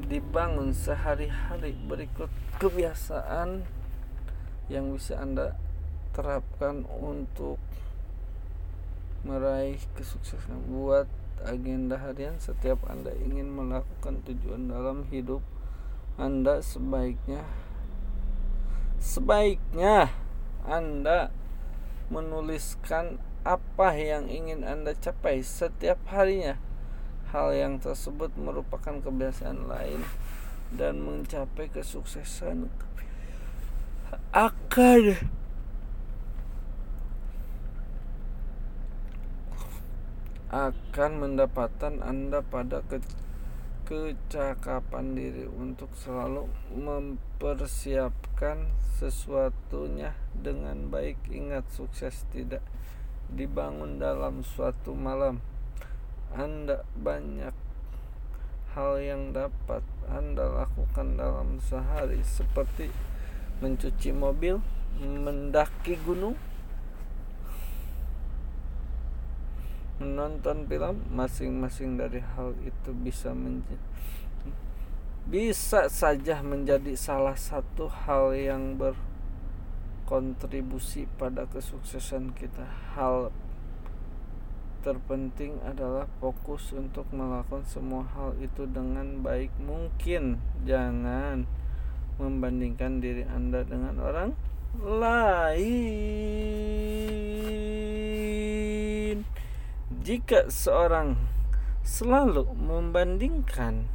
dibangun 0.09 0.73
sehari-hari 0.73 1.77
berikut 1.85 2.33
kebiasaan 2.57 3.69
yang 4.73 4.97
bisa 4.97 5.21
Anda 5.21 5.55
terapkan 6.17 6.89
untuk 6.89 7.61
meraih 9.23 9.79
kesuksesan 9.95 10.73
buat 10.73 11.07
agenda 11.45 12.01
harian. 12.01 12.41
Setiap 12.41 12.83
Anda 12.89 13.13
ingin 13.15 13.53
melakukan 13.53 14.25
tujuan 14.27 14.73
dalam 14.73 15.07
hidup 15.13 15.45
Anda 16.19 16.65
sebaiknya 16.65 17.47
sebaiknya 18.99 20.11
Anda 20.67 21.31
menuliskan 22.11 23.23
apa 23.47 23.95
yang 23.95 24.27
ingin 24.27 24.67
Anda 24.67 24.97
capai 24.99 25.47
setiap 25.47 26.03
harinya 26.11 26.59
Hal 27.29 27.53
yang 27.53 27.77
tersebut 27.77 28.33
merupakan 28.41 29.05
kebiasaan 29.05 29.69
lain 29.69 30.01
dan 30.73 31.05
mencapai 31.05 31.69
kesuksesan 31.69 32.73
akan 34.33 35.13
akan 40.49 41.11
mendapatkan 41.21 42.01
Anda 42.01 42.41
pada 42.41 42.81
ke, 42.89 43.05
kecakapan 43.85 45.13
diri 45.13 45.45
untuk 45.45 45.93
selalu 46.01 46.49
mempersiapkan 46.73 48.73
sesuatunya 48.97 50.17
dengan 50.33 50.89
baik. 50.89 51.21
Ingat, 51.29 51.69
sukses 51.77 52.25
tidak 52.33 52.65
dibangun 53.29 54.01
dalam 54.01 54.41
suatu 54.41 54.97
malam 54.97 55.45
anda 56.37 56.85
banyak 56.99 57.55
hal 58.79 59.03
yang 59.03 59.35
dapat 59.35 59.83
Anda 60.07 60.63
lakukan 60.65 61.19
dalam 61.19 61.59
sehari 61.59 62.23
seperti 62.23 62.95
mencuci 63.59 64.15
mobil, 64.15 64.63
mendaki 65.03 65.99
gunung, 66.07 66.39
menonton 69.99 70.71
film, 70.71 71.03
masing-masing 71.11 71.99
dari 71.99 72.23
hal 72.23 72.55
itu 72.63 72.95
bisa 72.95 73.35
menjadi 73.35 73.83
bisa 75.29 75.93
saja 75.93 76.41
menjadi 76.41 76.97
salah 76.97 77.37
satu 77.37 77.93
hal 77.93 78.33
yang 78.33 78.81
berkontribusi 78.81 81.05
pada 81.21 81.45
kesuksesan 81.45 82.33
kita. 82.33 82.65
Hal 82.97 83.29
terpenting 84.81 85.59
adalah 85.67 86.07
fokus 86.23 86.71
untuk 86.73 87.11
melakukan 87.11 87.67
semua 87.67 88.07
hal 88.15 88.39
itu 88.39 88.65
dengan 88.71 89.21
baik 89.21 89.51
mungkin. 89.59 90.39
Jangan 90.63 91.45
membandingkan 92.19 92.99
diri 93.03 93.27
Anda 93.27 93.63
dengan 93.67 93.99
orang 94.03 94.35
lain. 94.79 95.69
Jika 100.03 100.49
seorang 100.49 101.19
selalu 101.85 102.49
membandingkan 102.57 103.89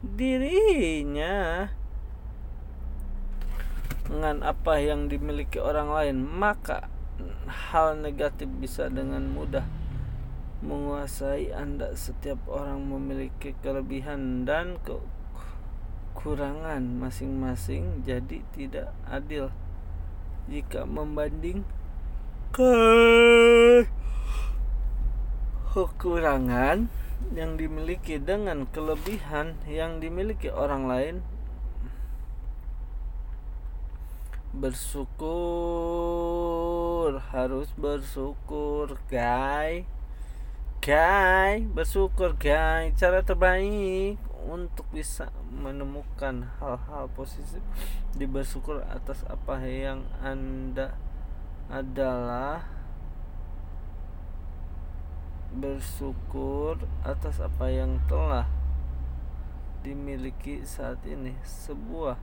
dirinya 0.00 1.68
dengan 4.06 4.42
apa 4.42 4.82
yang 4.82 5.06
dimiliki 5.06 5.62
orang 5.62 5.90
lain, 5.90 6.22
maka 6.22 6.90
hal 7.46 7.98
negatif 7.98 8.48
bisa 8.58 8.90
dengan 8.90 9.30
mudah 9.30 9.79
menguasai 10.60 11.52
Anda. 11.52 11.96
Setiap 11.96 12.38
orang 12.48 12.88
memiliki 12.88 13.54
kelebihan 13.64 14.44
dan 14.44 14.76
kekurangan 14.84 17.00
masing-masing, 17.00 18.04
jadi 18.04 18.44
tidak 18.52 18.92
adil 19.08 19.50
jika 20.48 20.88
membanding 20.88 21.64
kekurangan 25.70 26.90
yang 27.30 27.54
dimiliki 27.54 28.18
dengan 28.18 28.66
kelebihan 28.74 29.54
yang 29.70 30.02
dimiliki 30.02 30.50
orang 30.50 30.90
lain 30.90 31.22
bersyukur 34.50 35.22
harus 37.30 37.70
bersyukur 37.78 38.98
guys 39.06 39.86
Guys, 40.80 41.60
bersyukur 41.76 42.40
guys. 42.40 42.96
Cara 42.96 43.20
terbaik 43.20 44.16
untuk 44.48 44.88
bisa 44.88 45.28
menemukan 45.52 46.48
hal-hal 46.56 47.04
positif 47.12 47.60
di 48.16 48.24
bersyukur 48.24 48.80
atas 48.88 49.20
apa 49.28 49.60
yang 49.60 50.08
Anda 50.24 50.96
adalah 51.68 52.64
bersyukur 55.52 56.80
atas 57.04 57.44
apa 57.44 57.68
yang 57.68 58.00
telah 58.08 58.48
dimiliki 59.84 60.64
saat 60.64 61.04
ini. 61.04 61.36
Sebuah 61.44 62.16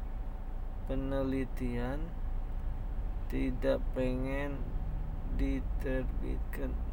penelitian 0.89 2.09
tidak 3.29 3.85
pengen 3.93 4.57
diterbitkan 5.37 6.86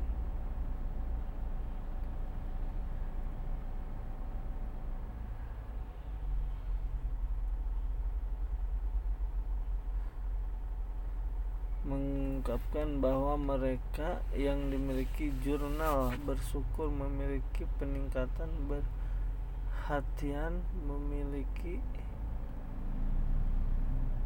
mengungkapkan 11.84 13.04
bahwa 13.04 13.36
mereka 13.36 14.24
yang 14.32 14.72
dimiliki 14.72 15.28
jurnal 15.44 16.16
bersyukur 16.24 16.88
memiliki 16.88 17.68
peningkatan 17.76 18.48
perhatian 18.64 20.64
memiliki 20.80 21.84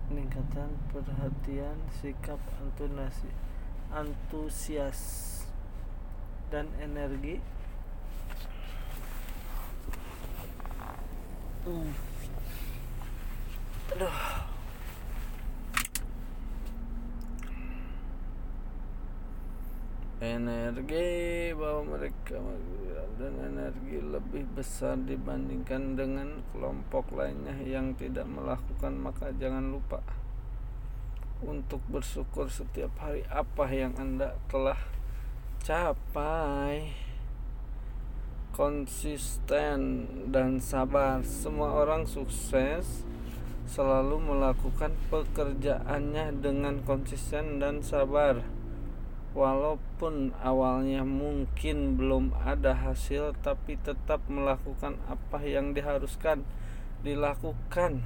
peningkatan 0.07 0.71
perhatian 0.95 1.83
sikap 1.99 2.39
antunasi 2.63 3.27
antusias 3.91 5.43
dan 6.55 6.71
energi 6.79 7.43
hmm. 11.67 11.91
aduh 13.99 14.58
energi 20.19 21.55
bahwa 21.55 21.99
mereka 21.99 22.43
dan 23.19 23.35
energi 23.43 23.99
lebih 24.03 24.47
besar 24.55 24.99
dibandingkan 24.99 25.99
dengan 25.99 26.43
kelompok 26.55 27.11
lainnya 27.15 27.55
yang 27.63 27.95
tidak 27.95 28.27
melakukan 28.27 28.95
maka 28.99 29.31
jangan 29.39 29.75
lupa 29.75 30.03
untuk 31.43 31.79
bersyukur 31.87 32.51
setiap 32.51 32.91
hari 32.99 33.23
apa 33.31 33.71
yang 33.71 33.95
Anda 33.95 34.35
telah 34.51 34.79
capai. 35.63 37.07
Konsisten 38.51 40.03
dan 40.35 40.59
sabar. 40.59 41.23
Semua 41.23 41.79
orang 41.79 42.11
sukses 42.11 43.07
selalu 43.71 44.19
melakukan 44.19 44.99
pekerjaannya 45.15 46.43
dengan 46.43 46.83
konsisten 46.83 47.63
dan 47.63 47.87
sabar 47.87 48.58
walaupun 49.37 50.33
awalnya 50.41 51.05
mungkin 51.05 52.01
belum 52.01 52.33
ada 52.45 52.73
hasil 52.73 53.37
tapi 53.45 53.77
tetap 53.81 54.25
melakukan 54.29 54.97
apa 55.09 55.45
yang 55.45 55.73
diharuskan. 55.77 56.45
Dilakukan. 57.05 58.03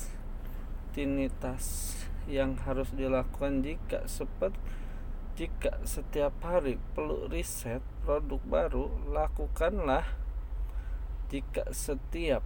yang 2.29 2.57
harus 2.65 2.89
dilakukan 2.93 3.65
jika 3.65 4.05
seperti 4.05 4.57
jika 5.31 5.79
setiap 5.87 6.37
hari 6.43 6.75
perlu 6.93 7.25
riset 7.31 7.81
produk 8.03 8.41
baru 8.45 8.85
lakukanlah 9.09 10.03
jika 11.31 11.71
setiap 11.71 12.43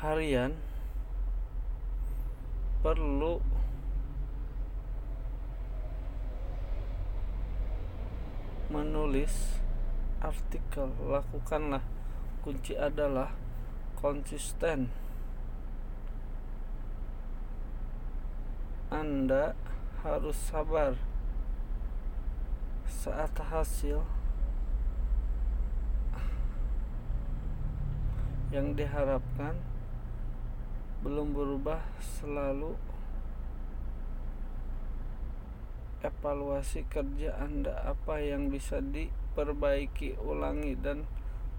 harian 0.00 0.52
perlu 2.84 3.40
menulis 8.68 9.62
artikel. 10.20 10.90
Lakukanlah. 11.00 11.82
Kunci 12.44 12.78
adalah 12.78 13.34
konsisten. 13.98 14.92
Anda 18.86 19.58
harus 20.06 20.38
sabar 20.38 20.94
saat 22.86 23.34
hasil 23.34 24.06
yang 28.54 28.78
diharapkan 28.78 29.58
belum 31.04 31.36
berubah 31.36 31.80
selalu 32.00 32.76
evaluasi 36.06 36.86
kerja 36.86 37.34
Anda 37.40 37.82
apa 37.82 38.22
yang 38.22 38.52
bisa 38.52 38.78
diperbaiki 38.78 40.20
ulangi 40.22 40.78
dan 40.78 41.08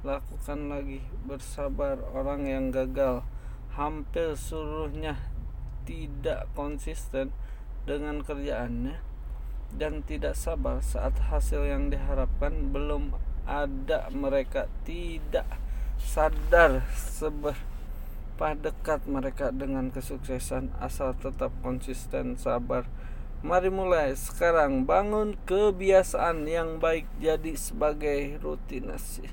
lakukan 0.05 0.71
lagi. 0.71 1.03
Bersabar 1.27 1.99
orang 2.15 2.47
yang 2.47 2.65
gagal. 2.71 3.27
Hampir 3.75 4.33
seluruhnya 4.33 5.19
tidak 5.85 6.49
konsisten 6.57 7.29
dengan 7.85 8.25
kerjaannya 8.25 8.97
dan 9.75 10.01
tidak 10.07 10.33
sabar 10.33 10.81
saat 10.81 11.13
hasil 11.29 11.67
yang 11.67 11.93
diharapkan. 11.93 12.73
Belum 12.73 13.13
ada 13.45 14.09
mereka 14.09 14.65
tidak 14.83 15.45
sadar 15.99 16.83
seber 16.93 17.76
Berapa 18.37 18.69
dekat 18.69 19.09
mereka 19.09 19.49
dengan 19.49 19.89
kesuksesan 19.89 20.69
asal 20.77 21.17
tetap 21.17 21.49
konsisten 21.65 22.37
sabar. 22.37 22.85
Mari 23.41 23.73
mulai 23.73 24.13
sekarang 24.13 24.85
bangun 24.85 25.33
kebiasaan 25.49 26.45
yang 26.45 26.77
baik 26.77 27.09
jadi 27.17 27.57
sebagai 27.57 28.37
rutinasi. 28.37 29.25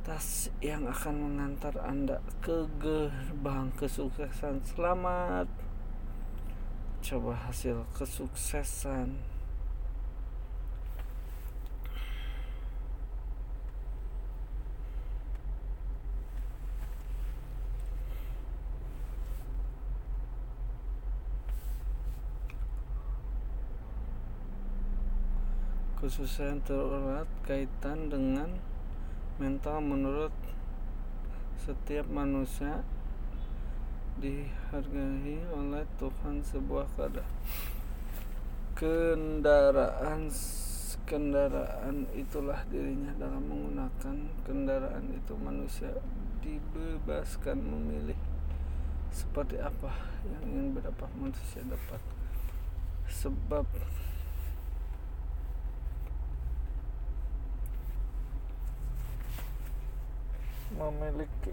Tas 0.00 0.48
yang 0.64 0.88
akan 0.88 1.28
mengantar 1.28 1.76
Anda 1.84 2.24
ke 2.40 2.72
gerbang 2.80 3.68
kesuksesan. 3.76 4.64
Selamat 4.64 5.44
coba 7.04 7.36
hasil 7.36 7.84
kesuksesan 7.92 9.31
Kesusahan 26.02 26.58
tererat 26.66 27.30
kaitan 27.46 28.10
dengan 28.10 28.50
mental 29.38 29.78
menurut 29.78 30.34
setiap 31.62 32.10
manusia 32.10 32.82
dihargai 34.18 35.46
oleh 35.54 35.86
Tuhan 36.02 36.42
sebuah 36.42 36.90
kadar 36.98 37.22
kendaraan 38.74 40.26
kendaraan 41.06 42.10
itulah 42.18 42.66
dirinya 42.66 43.14
dalam 43.14 43.46
menggunakan 43.46 44.16
kendaraan 44.42 45.06
itu. 45.14 45.38
Manusia 45.38 45.94
dibebaskan 46.42 47.62
memilih 47.62 48.18
seperti 49.14 49.62
apa 49.62 49.94
yang 50.26 50.42
ingin 50.50 50.66
berapa 50.82 51.06
manusia 51.14 51.62
dapat. 51.62 52.02
Sebab 53.06 53.70
memiliki. 60.76 61.52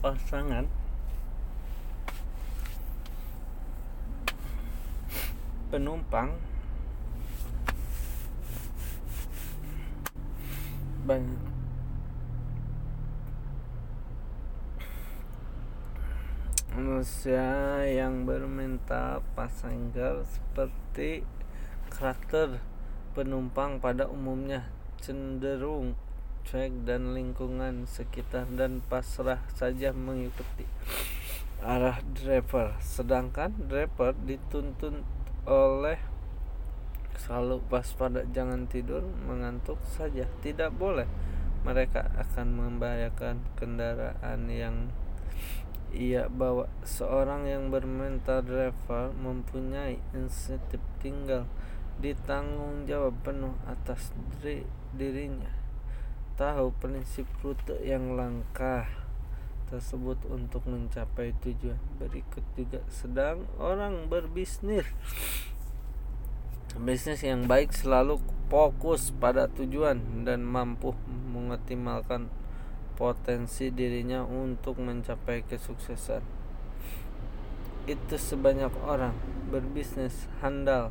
Pasangan. 0.00 0.64
Penumpang. 5.66 6.30
Banyak 11.06 11.55
manusia 16.76 17.80
yang 17.88 18.28
bermental 18.28 19.24
pasanggal 19.32 20.28
seperti 20.28 21.24
karakter 21.88 22.60
penumpang 23.16 23.80
pada 23.80 24.04
umumnya 24.04 24.68
cenderung 25.00 25.96
cuek 26.44 26.84
dan 26.84 27.16
lingkungan 27.16 27.88
sekitar 27.88 28.44
dan 28.52 28.84
pasrah 28.84 29.40
saja 29.56 29.96
mengikuti 29.96 30.68
arah 31.64 32.04
driver. 32.12 32.76
Sedangkan 32.84 33.56
driver 33.56 34.12
dituntun 34.12 35.00
oleh 35.48 35.96
selalu 37.16 37.64
waspada 37.72 38.28
jangan 38.36 38.68
tidur 38.68 39.00
mengantuk 39.24 39.80
saja. 39.96 40.28
Tidak 40.44 40.68
boleh 40.76 41.08
mereka 41.64 42.12
akan 42.20 42.52
membahayakan 42.52 43.40
kendaraan 43.56 44.52
yang 44.52 44.92
ia 45.96 46.28
bawa 46.28 46.68
seorang 46.84 47.48
yang 47.48 47.72
bermental 47.72 48.44
driver 48.44 49.16
mempunyai 49.16 49.96
insentif 50.12 50.84
tinggal 51.00 51.48
ditanggung 51.96 52.84
jawab 52.84 53.16
penuh 53.24 53.56
atas 53.64 54.12
diri, 54.44 54.68
dirinya. 54.92 55.48
Tahu 56.36 56.76
prinsip 56.76 57.24
rute 57.40 57.80
yang 57.80 58.12
langkah 58.12 58.84
tersebut 59.72 60.20
untuk 60.28 60.68
mencapai 60.68 61.32
tujuan 61.40 61.80
berikut 61.96 62.44
juga. 62.52 62.84
Sedang 62.92 63.48
orang 63.56 64.12
berbisnis. 64.12 64.84
Bisnis 66.76 67.24
yang 67.24 67.48
baik 67.48 67.72
selalu 67.72 68.20
fokus 68.52 69.08
pada 69.16 69.48
tujuan 69.48 70.28
dan 70.28 70.44
mampu 70.44 70.92
mengoptimalkan 71.32 72.28
potensi 72.96 73.68
dirinya 73.68 74.24
untuk 74.24 74.80
mencapai 74.80 75.44
kesuksesan. 75.44 76.24
Itu 77.86 78.18
sebanyak 78.18 78.72
orang 78.82 79.14
berbisnis 79.52 80.26
handal 80.42 80.90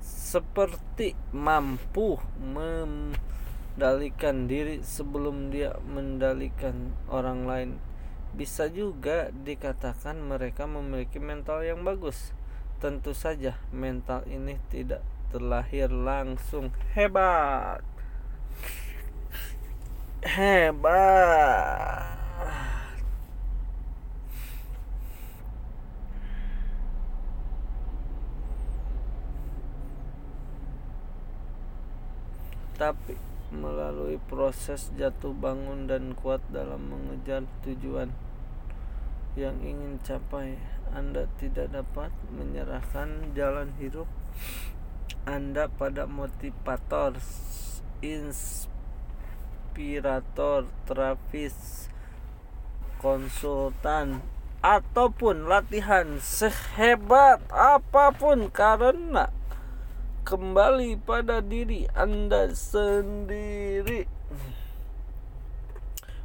seperti 0.00 1.12
mampu 1.34 2.16
mendalikan 2.40 4.46
diri 4.46 4.80
sebelum 4.80 5.50
dia 5.50 5.76
mendalikan 5.82 6.94
orang 7.10 7.44
lain. 7.44 7.70
Bisa 8.32 8.70
juga 8.70 9.34
dikatakan 9.34 10.22
mereka 10.22 10.70
memiliki 10.70 11.18
mental 11.18 11.66
yang 11.66 11.82
bagus. 11.82 12.30
Tentu 12.78 13.12
saja 13.12 13.58
mental 13.74 14.22
ini 14.30 14.62
tidak 14.70 15.02
terlahir 15.34 15.90
langsung 15.90 16.70
hebat 16.94 17.82
hebat 20.26 22.16
tapi 32.76 33.16
melalui 33.48 34.20
proses 34.28 34.92
jatuh 35.00 35.32
bangun 35.32 35.88
dan 35.88 36.12
kuat 36.12 36.44
dalam 36.52 36.92
mengejar 36.92 37.48
tujuan 37.64 38.12
yang 39.38 39.56
ingin 39.64 39.96
capai 40.04 40.60
Anda 40.92 41.24
tidak 41.40 41.72
dapat 41.72 42.12
menyerahkan 42.28 43.32
jalan 43.32 43.72
hidup 43.80 44.04
Anda 45.24 45.72
pada 45.72 46.04
motivator 46.04 47.16
ins 48.04 48.68
inspirator, 49.76 50.64
terapis, 50.88 51.52
konsultan, 52.96 54.24
ataupun 54.64 55.44
latihan 55.44 56.16
sehebat 56.16 57.44
apa 57.52 58.08
pun 58.16 58.48
karena 58.48 59.28
kembali 60.24 60.96
pada 61.04 61.44
diri 61.44 61.84
Anda 61.92 62.56
sendiri. 62.56 64.08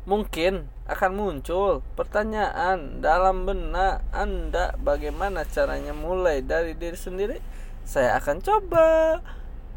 Mungkin 0.08 0.72
akan 0.88 1.12
muncul 1.12 1.84
pertanyaan 1.99 3.04
dalam 3.04 3.43
benak 3.43 3.99
Anda 4.16 4.80
bagaimana 4.80 5.43
caranya 5.43 5.91
mulai 5.91 6.39
dari 6.39 6.72
diri 6.72 6.95
sendiri. 6.95 7.38
Saya 7.84 8.16
akan 8.16 8.39
coba 8.39 9.20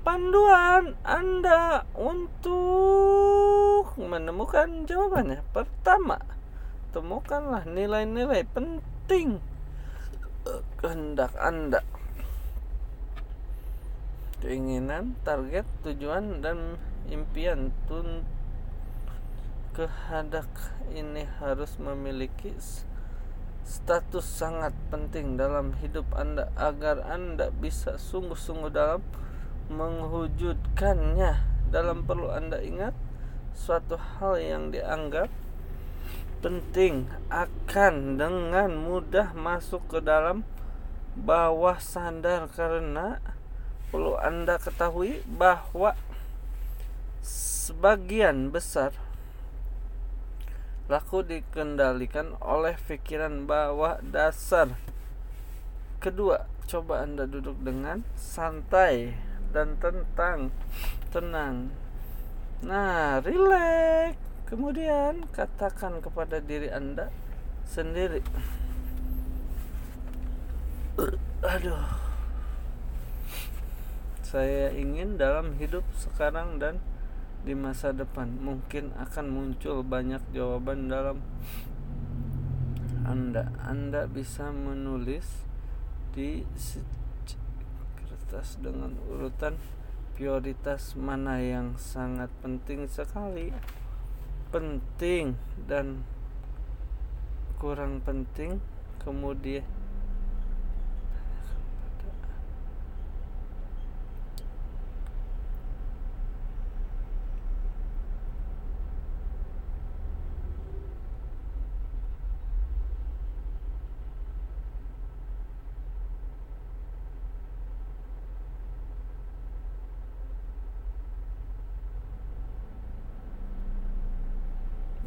panduan 0.05 0.93
Anda 1.01 1.89
untuk 1.97 3.97
menemukan 3.97 4.85
jawabannya. 4.85 5.41
Pertama, 5.51 6.21
temukanlah 6.93 7.65
nilai-nilai 7.65 8.45
penting 8.53 9.41
kehendak 10.77 11.33
Anda. 11.41 11.81
Keinginan, 14.45 15.17
target, 15.25 15.65
tujuan, 15.81 16.45
dan 16.45 16.77
impian 17.09 17.73
tun 17.89 18.29
kehendak 19.73 20.47
ini 20.93 21.25
harus 21.41 21.81
memiliki 21.81 22.53
status 23.65 24.23
sangat 24.23 24.77
penting 24.93 25.41
dalam 25.41 25.73
hidup 25.81 26.05
Anda 26.13 26.53
agar 26.55 27.09
Anda 27.09 27.49
bisa 27.49 27.97
sungguh-sungguh 27.97 28.71
dalam 28.71 29.01
mewujudkannya 29.73 31.33
dalam 31.73 32.05
perlu 32.05 32.31
Anda 32.31 32.61
ingat 32.61 32.93
suatu 33.55 33.97
hal 33.97 34.39
yang 34.43 34.75
dianggap 34.75 35.31
penting 36.45 37.09
akan 37.33 38.21
dengan 38.21 38.77
mudah 38.77 39.33
masuk 39.33 39.81
ke 39.89 39.99
dalam 40.05 40.45
bawah 41.17 41.81
sadar 41.81 42.51
karena 42.53 43.23
perlu 43.89 44.21
Anda 44.21 44.61
ketahui 44.61 45.25
bahwa 45.25 45.97
sebagian 47.25 48.53
besar 48.53 48.93
laku 50.85 51.25
dikendalikan 51.25 52.37
oleh 52.45 52.77
pikiran 52.77 53.49
bawah 53.49 54.05
dasar. 54.05 54.77
Kedua, 55.97 56.45
coba 56.69 57.01
Anda 57.01 57.25
duduk 57.25 57.57
dengan 57.65 58.05
santai 58.13 59.17
dan 59.55 59.79
tentang 59.79 60.51
tenang. 61.15 61.71
Nah, 62.67 63.23
relax. 63.23 64.19
Kemudian 64.51 65.31
katakan 65.31 66.03
kepada 66.03 66.43
diri 66.43 66.69
Anda 66.69 67.09
sendiri. 67.65 68.21
Aduh. 71.55 71.87
Saya 74.27 74.75
ingin 74.75 75.15
dalam 75.15 75.55
hidup 75.63 75.87
sekarang 75.95 76.59
dan 76.59 76.83
di 77.47 77.55
masa 77.55 77.95
depan 77.95 78.35
mungkin 78.43 78.91
akan 78.99 79.27
muncul 79.31 79.87
banyak 79.87 80.21
jawaban 80.35 80.91
dalam 80.91 81.23
Anda. 83.07 83.55
Anda 83.63 84.11
bisa 84.11 84.51
menulis 84.51 85.47
di 86.11 86.43
prioritas 88.35 88.59
dengan 88.59 88.99
urutan 89.07 89.55
prioritas 90.19 90.99
mana 90.99 91.39
yang 91.39 91.79
sangat 91.79 92.27
penting 92.43 92.91
sekali. 92.91 93.55
Penting 94.51 95.39
dan 95.71 96.03
kurang 97.63 98.03
penting 98.03 98.59
kemudian 98.99 99.63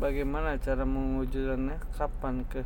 bagaimana 0.08 0.56
cara 0.56 0.88
mewujudkannya? 0.88 1.84
Kapan 1.92 2.48
ke? 2.48 2.64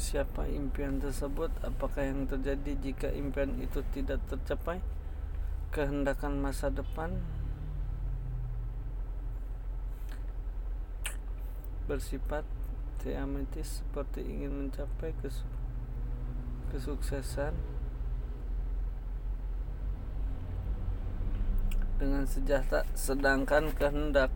Siapa 0.00 0.48
impian 0.48 0.96
tersebut? 0.96 1.52
Apakah 1.60 2.08
yang 2.08 2.24
terjadi 2.24 2.72
jika 2.80 3.12
impian 3.12 3.60
itu 3.60 3.84
tidak 3.92 4.24
tercapai? 4.32 4.80
Kehendakan 5.70 6.40
masa 6.40 6.72
depan 6.72 7.20
bersifat 11.90 12.46
teametis 13.02 13.82
seperti 13.82 14.22
ingin 14.22 14.70
mencapai 14.70 15.10
kesuksesan. 16.70 17.50
Dengan 21.98 22.30
sejahtera 22.30 22.86
sedangkan 22.94 23.74
kehendak 23.74 24.30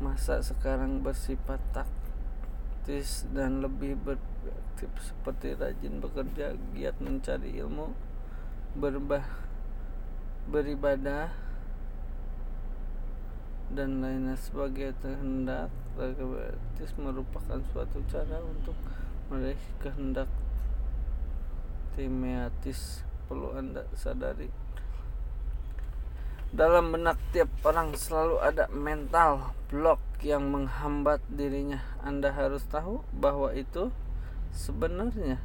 masa 0.00 0.40
sekarang 0.40 1.04
bersifat 1.04 1.60
taktis 1.76 3.28
dan 3.36 3.60
lebih 3.60 4.00
beraktif 4.00 4.88
seperti 5.04 5.52
rajin 5.54 6.00
bekerja 6.00 6.56
giat 6.72 6.96
mencari 6.98 7.60
ilmu 7.60 7.92
berbah 8.74 9.22
beribadah 10.50 11.45
dan 13.72 13.98
lainnya 13.98 14.38
sebagai 14.38 14.94
kehendak 15.02 15.72
pragmatis 15.98 16.90
merupakan 17.00 17.58
suatu 17.72 17.98
cara 18.06 18.38
untuk 18.44 18.76
meraih 19.26 19.58
kehendak 19.82 20.30
tematis 21.96 23.02
perlu 23.26 23.56
anda 23.58 23.88
sadari. 23.96 24.52
Dalam 26.54 26.94
benak 26.94 27.18
tiap 27.34 27.50
orang 27.66 27.98
selalu 27.98 28.38
ada 28.38 28.70
mental 28.70 29.50
block 29.66 29.98
yang 30.22 30.46
menghambat 30.46 31.18
dirinya. 31.26 31.82
Anda 32.06 32.30
harus 32.30 32.62
tahu 32.70 33.02
bahwa 33.10 33.50
itu 33.50 33.90
sebenarnya 34.54 35.42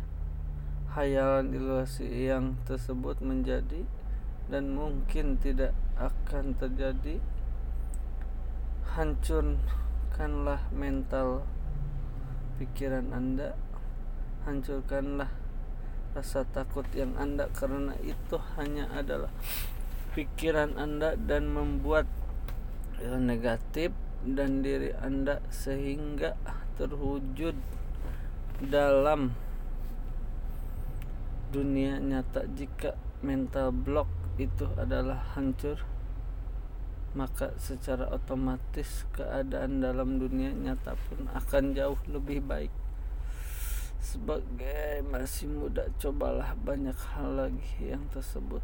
hayalan 0.93 1.51
ilusi 1.57 2.05
yang 2.05 2.59
tersebut 2.69 3.17
menjadi 3.23 3.81
dan 4.51 4.75
mungkin 4.77 5.39
tidak 5.39 5.73
akan 5.97 6.53
terjadi 6.59 7.17
hancurkanlah 8.91 10.67
mental 10.75 11.47
pikiran 12.59 13.15
Anda. 13.15 13.55
Hancurkanlah 14.43 15.31
rasa 16.11 16.43
takut 16.51 16.83
yang 16.91 17.15
Anda 17.15 17.47
karena 17.55 17.95
itu 18.03 18.35
hanya 18.59 18.91
adalah 18.91 19.31
pikiran 20.11 20.75
Anda 20.75 21.15
dan 21.15 21.55
membuat 21.55 22.03
negatif 22.99 23.95
dan 24.27 24.61
diri 24.61 24.91
Anda 24.99 25.39
sehingga 25.49 26.35
terwujud 26.75 27.55
dalam 28.59 29.33
dunia 31.55 31.97
nyata. 31.97 32.43
Jika 32.53 32.93
mental 33.23 33.71
block 33.71 34.09
itu 34.35 34.67
adalah 34.75 35.21
hancur 35.33 35.90
maka 37.11 37.51
secara 37.59 38.07
otomatis 38.07 39.03
keadaan 39.11 39.83
dalam 39.83 40.15
dunia 40.15 40.55
nyata 40.55 40.95
pun 41.07 41.27
akan 41.31 41.75
jauh 41.75 41.99
lebih 42.07 42.39
baik. 42.43 42.71
Sebagai 44.01 45.05
masih 45.07 45.51
muda 45.51 45.85
cobalah 46.01 46.57
banyak 46.57 46.97
hal 47.13 47.37
lagi 47.37 47.93
yang 47.93 48.01
tersebut 48.09 48.63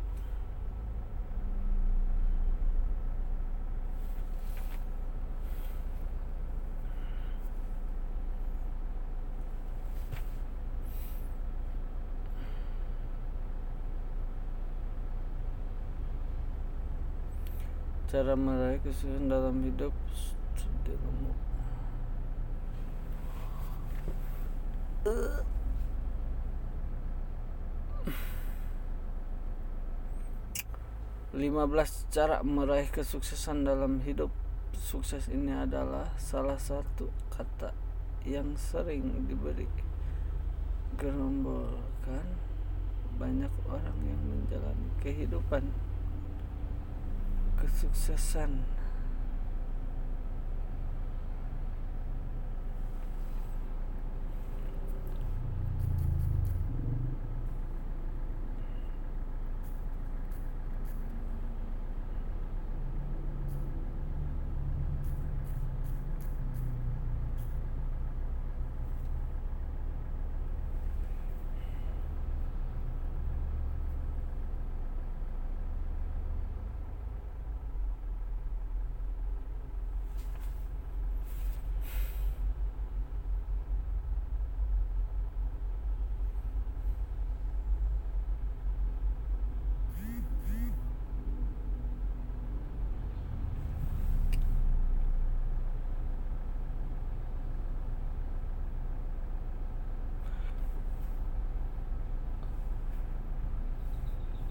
cara 18.17 18.33
meraih 18.33 18.81
kesuksesan 18.81 19.29
dalam 19.29 19.61
hidup 19.61 19.93
Lima 31.37 31.69
belas 31.69 32.09
cara 32.09 32.41
meraih 32.41 32.89
kesuksesan 32.89 33.61
dalam 33.61 34.01
hidup. 34.01 34.33
Sukses 34.73 35.29
ini 35.29 35.53
adalah 35.53 36.09
salah 36.17 36.57
satu 36.57 37.13
kata 37.29 37.69
yang 38.25 38.57
sering 38.57 39.29
diberi 39.29 39.69
gerombokan 40.97 42.25
banyak 43.21 43.53
orang 43.69 43.97
yang 44.01 44.21
menjalani 44.25 44.89
kehidupan 45.05 45.69
kesuksesan 47.59 48.51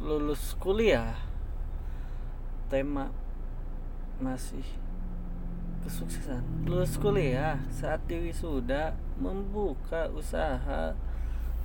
lulus 0.07 0.55
kuliah 0.63 1.19
tema 2.71 3.11
masih 4.23 4.63
kesuksesan. 5.83 6.47
Lulus 6.63 6.95
kuliah 6.95 7.59
saat 7.75 8.07
Dewi 8.07 8.31
sudah 8.31 8.95
membuka 9.19 10.07
usaha 10.15 10.95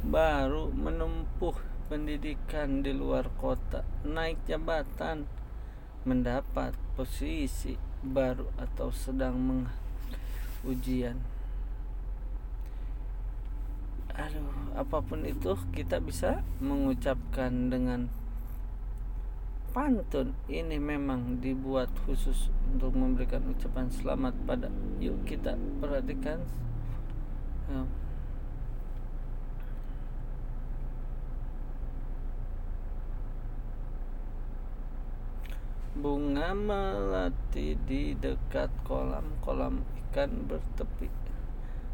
baru 0.01 0.73
menempuh 0.73 1.53
pendidikan 1.85 2.81
di 2.81 2.89
luar 2.97 3.29
kota 3.37 3.85
naik 4.01 4.41
jabatan 4.49 5.29
mendapat 6.01 6.73
posisi 6.97 7.77
baru 8.01 8.49
atau 8.57 8.89
sedang 8.89 9.37
meng 9.37 9.69
ujian. 10.65 11.21
Aduh 14.17 14.73
apa 14.73 14.97
pun 15.05 15.29
itu 15.29 15.53
kita 15.77 16.01
bisa 16.01 16.41
mengucapkan 16.57 17.69
dengan 17.69 18.09
pantun 19.71 20.35
ini 20.51 20.75
memang 20.75 21.39
dibuat 21.39 21.87
khusus 22.03 22.51
untuk 22.67 22.91
memberikan 22.91 23.39
ucapan 23.55 23.87
selamat 23.87 24.35
pada 24.43 24.67
yuk 24.99 25.23
kita 25.23 25.55
perhatikan. 25.79 26.43
Eh, 27.71 27.87
bunga 35.95 36.51
melati 36.51 37.79
di 37.87 38.11
dekat 38.19 38.71
kolam 38.83 39.39
kolam 39.39 39.87
ikan 40.11 40.51
bertepi. 40.51 41.07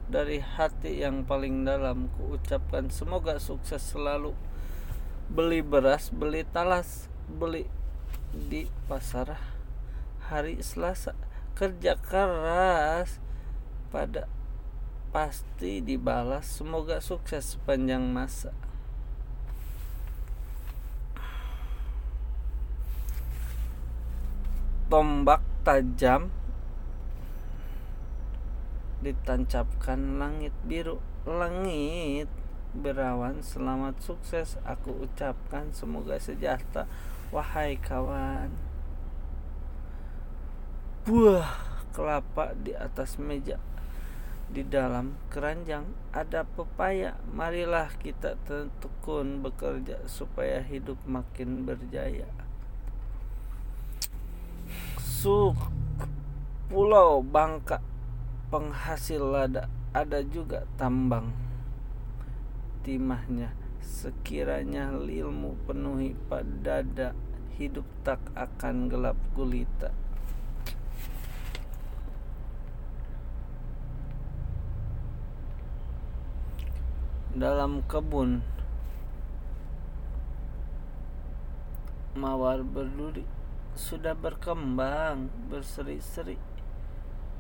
Dari 0.09 0.41
hati 0.41 1.05
yang 1.05 1.29
paling 1.29 1.61
dalam 1.61 2.09
kuucapkan 2.17 2.89
semoga 2.89 3.37
sukses 3.37 3.85
selalu. 3.85 4.33
Beli 5.29 5.59
beras 5.59 6.07
beli 6.09 6.47
talas 6.47 7.11
beli 7.27 7.67
di 8.31 8.71
pasar 8.87 9.35
hari 10.31 10.59
Selasa. 10.63 11.15
Kerja 11.53 11.99
keras. 11.99 13.19
Pada 13.91 14.27
pasti 15.11 15.83
dibalas. 15.83 16.47
Semoga 16.47 17.03
sukses 17.03 17.59
sepanjang 17.59 18.03
masa. 18.07 18.55
Tombak 24.87 25.43
tajam. 25.67 26.31
Ditancapkan 29.03 30.19
langit 30.19 30.55
biru. 30.63 31.03
Langit 31.27 32.31
berawan 32.71 33.43
selamat 33.43 33.99
sukses. 33.99 34.55
Aku 34.63 34.95
ucapkan 35.03 35.73
semoga 35.75 36.21
sejahtera 36.21 36.87
wahai 37.31 37.75
kawan. 37.77 38.51
Buah 41.07 41.51
kelapa 41.91 42.55
di 42.55 42.75
atas 42.75 43.19
meja. 43.19 43.59
Di 44.47 44.63
dalam 44.63 45.19
keranjang 45.27 45.83
ada 46.15 46.47
pepaya. 46.47 47.19
Marilah 47.31 47.91
kita 47.99 48.39
tekun 48.47 49.43
bekerja 49.43 50.07
supaya 50.07 50.63
hidup 50.63 50.99
makin 51.03 51.67
berjaya. 51.67 52.31
Masuk 54.95 55.57
Pulau 56.69 57.25
Bangka 57.25 57.81
penghasil 58.53 59.19
lada. 59.19 59.67
Ada 59.91 60.21
juga 60.23 60.63
tambang 60.77 61.33
timahnya 62.85 63.66
sekiranya 63.87 64.91
ilmu 64.91 65.55
penuhi 65.63 66.11
pada 66.27 66.83
dada 66.83 67.09
hidup 67.55 67.87
tak 68.03 68.19
akan 68.35 68.91
gelap 68.91 69.15
gulita. 69.31 69.95
Dalam 77.31 77.87
kebun 77.87 78.43
mawar 82.17 82.67
berduri 82.67 83.23
sudah 83.77 84.17
berkembang 84.17 85.31
berseri-seri. 85.47 86.35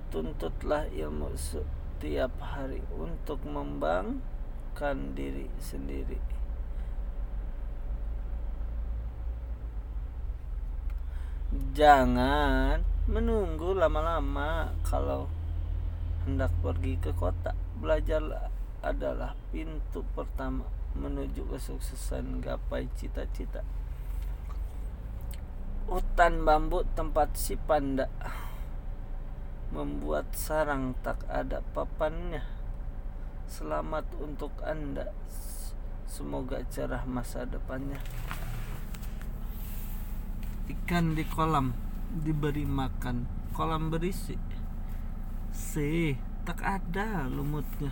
Tuntutlah 0.07 0.87
ilmu 0.87 1.35
setiap 1.35 2.31
hari 2.39 2.79
untuk 2.95 3.43
membangkan 3.43 5.11
diri 5.11 5.51
sendiri 5.59 6.36
jangan 11.51 12.83
menunggu 13.07 13.71
lama-lama 13.71 14.75
kalau 14.83 15.31
hendak 16.27 16.51
pergi 16.59 16.99
ke 16.99 17.15
kota. 17.15 17.55
Belajar 17.79 18.51
adalah 18.83 19.31
pintu 19.55 20.03
pertama 20.11 20.67
menuju 20.97 21.47
kesuksesan 21.47 22.43
gapai 22.43 22.91
cita-cita. 22.99 23.63
Hutan 25.87 26.43
bambu 26.43 26.83
tempat 26.99 27.31
si 27.39 27.55
panda 27.55 28.11
membuat 29.71 30.35
sarang 30.35 30.99
tak 30.99 31.23
ada 31.31 31.63
papannya. 31.71 32.43
Selamat 33.47 34.03
untuk 34.19 34.51
anda. 34.67 35.15
Semoga 36.07 36.59
cerah 36.67 37.07
masa 37.07 37.47
depannya 37.47 37.99
ikan 40.67 41.15
di 41.15 41.23
kolam 41.23 41.71
diberi 42.11 42.67
makan. 42.67 43.23
Kolam 43.55 43.87
berisi. 43.87 44.35
C 45.55 46.13
tak 46.43 46.59
ada 46.63 47.27
lumutnya. 47.27 47.91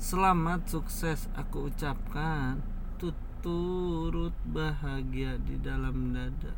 Selamat 0.00 0.66
sukses 0.68 1.28
aku 1.36 1.68
ucapkan. 1.68 2.60
Tuturut 2.96 4.34
bahagia 4.48 5.36
di 5.40 5.60
dalam 5.60 6.16
dada. 6.16 6.52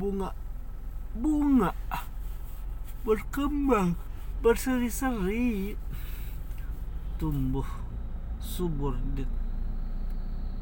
Bunga 0.00 0.32
bunga. 1.12 1.72
Berkembang 3.04 3.96
berseri-seri. 4.40 5.76
Tumbuh 7.18 7.66
subur 8.38 8.94
di 9.14 9.26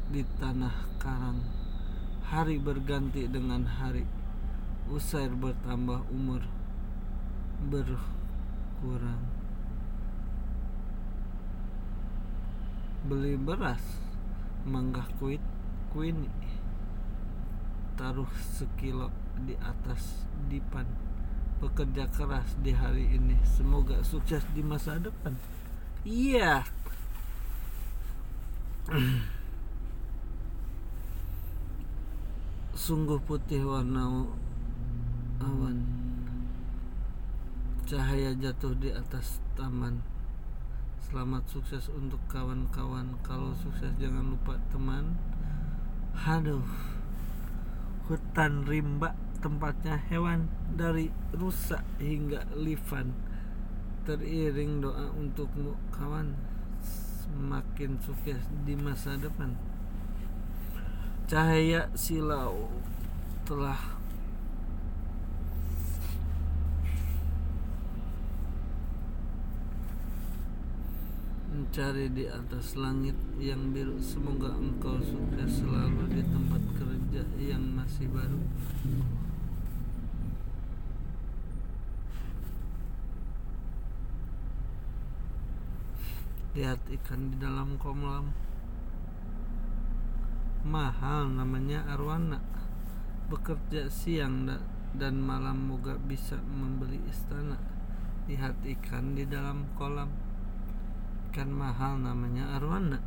di 0.07 0.23
tanah 0.39 0.87
karang. 0.99 1.43
Hari 2.27 2.59
berganti 2.59 3.27
dengan 3.27 3.67
hari. 3.67 4.07
Usair 4.87 5.31
bertambah 5.35 6.07
umur. 6.11 6.43
Berkurang. 7.67 9.23
Beli 13.07 13.35
beras. 13.35 13.83
Manggah 14.67 15.07
kuit 15.19 15.43
kuini. 15.91 16.31
Taruh 17.99 18.31
sekilo 18.55 19.11
di 19.43 19.55
atas 19.59 20.27
dipan. 20.47 20.87
Bekerja 21.59 22.07
keras 22.11 22.55
di 22.63 22.71
hari 22.71 23.11
ini. 23.11 23.35
Semoga 23.43 23.99
sukses 24.07 24.43
di 24.55 24.63
masa 24.63 24.99
depan. 24.99 25.35
Iya. 26.07 26.63
yeah. 28.87 29.27
sungguh 32.87 33.19
putih 33.27 33.67
warna 33.67 34.23
awan. 35.43 35.77
Cahaya 37.83 38.31
jatuh 38.31 38.71
di 38.79 38.95
atas 38.95 39.43
taman. 39.59 39.99
Selamat 41.03 41.43
sukses 41.51 41.91
untuk 41.91 42.23
kawan-kawan. 42.31 43.19
Kalau 43.27 43.51
sukses 43.59 43.91
jangan 43.99 44.31
lupa 44.31 44.55
teman. 44.71 45.19
Haduh 46.15 46.63
hutan 48.07 48.63
rimba 48.63 49.19
tempatnya 49.43 49.99
hewan 50.07 50.47
dari 50.71 51.11
rusa 51.35 51.83
hingga 51.99 52.47
livan. 52.55 53.11
Teriring 54.07 54.79
doa 54.79 55.11
untukmu 55.11 55.75
kawan. 55.91 56.39
Semakin 56.79 57.99
sukses 57.99 58.47
di 58.63 58.79
masa 58.79 59.19
depan 59.19 59.66
cahaya 61.27 61.91
silau 61.91 62.71
telah 63.43 63.99
mencari 71.51 72.07
di 72.15 72.31
atas 72.31 72.79
langit 72.79 73.19
yang 73.35 73.75
biru. 73.75 73.99
Semoga 73.99 74.55
engkau 74.55 75.03
sukses 75.03 75.59
selalu 75.59 76.07
di 76.15 76.23
tempat 76.23 76.63
kerja 76.79 77.23
yang 77.35 77.75
masih 77.75 78.07
baru. 78.07 78.39
Lihat 86.55 86.79
ikan 86.87 87.35
di 87.35 87.37
dalam 87.43 87.75
kolam 87.75 88.46
mahal 90.67 91.31
namanya 91.31 91.87
arwana. 91.87 92.43
Bekerja 93.31 93.87
siang 93.87 94.51
dan 94.95 95.15
malam 95.23 95.71
moga 95.71 95.95
bisa 95.95 96.35
membeli 96.43 96.99
istana. 97.07 97.55
Lihat 98.27 98.59
ikan 98.77 99.15
di 99.15 99.23
dalam 99.23 99.71
kolam. 99.79 100.11
Ikan 101.31 101.49
mahal 101.55 102.03
namanya 102.03 102.59
arwana. 102.59 102.99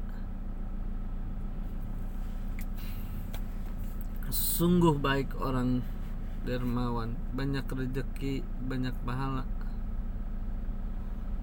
Sungguh 4.32 4.96
baik 4.96 5.36
orang 5.36 5.84
dermawan. 6.48 7.20
Banyak 7.36 7.68
rezeki 7.68 8.40
banyak 8.64 8.96
pahala. 9.04 9.44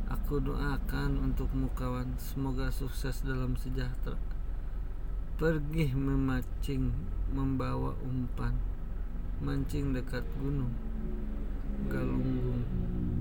Aku 0.10 0.42
doakan 0.42 1.22
untukmu 1.22 1.70
kawan. 1.78 2.18
Semoga 2.18 2.74
sukses 2.74 3.22
dalam 3.22 3.54
sejahtera 3.60 4.27
Pergi 5.38 5.94
memancing 5.94 6.90
Membawa 7.30 7.94
umpan. 8.02 8.58
Mancing 9.38 9.94
dekat 9.94 10.26
gunung. 10.42 10.74
Galunggung. 11.86 12.66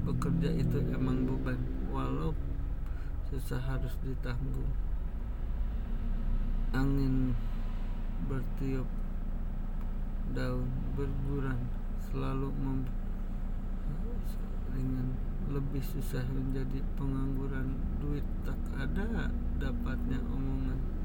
Bekerja 0.00 0.48
itu 0.56 0.80
emang 0.96 1.28
beban 1.28 1.60
Walau 1.92 2.32
susah 3.28 3.60
harus 3.60 3.92
ditanggung. 4.00 4.72
Angin 6.72 7.36
bertiup 8.32 8.88
daun 10.32 10.72
berguran 10.96 11.68
selalu 12.00 12.48
ringan. 14.72 15.12
Lebih 15.52 15.84
susah 15.84 16.24
menjadi 16.32 16.80
pengangguran 16.96 17.76
duit. 18.00 18.24
Tak 18.40 18.56
ada 18.72 19.28
dapatnya 19.60 20.16
omongan 20.32 20.95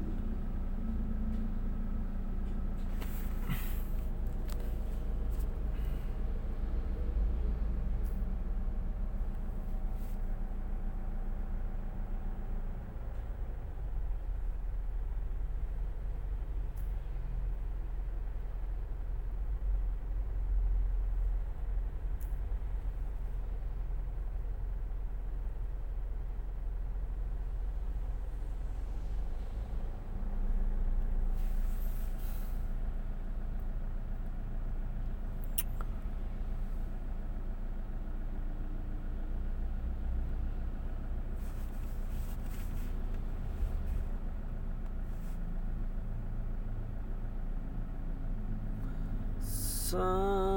sekian 49.92 50.51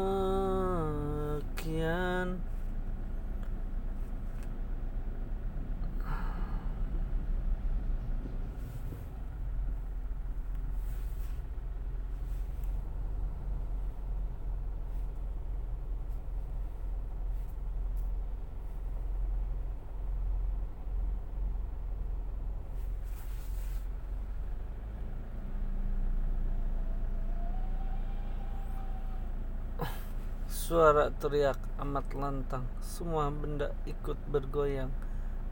Suara 30.66 31.14
teriak 31.14 31.62
amat 31.78 32.18
lantang, 32.18 32.66
semua 32.82 33.30
benda 33.30 33.78
ikut 33.86 34.18
bergoyang. 34.26 34.90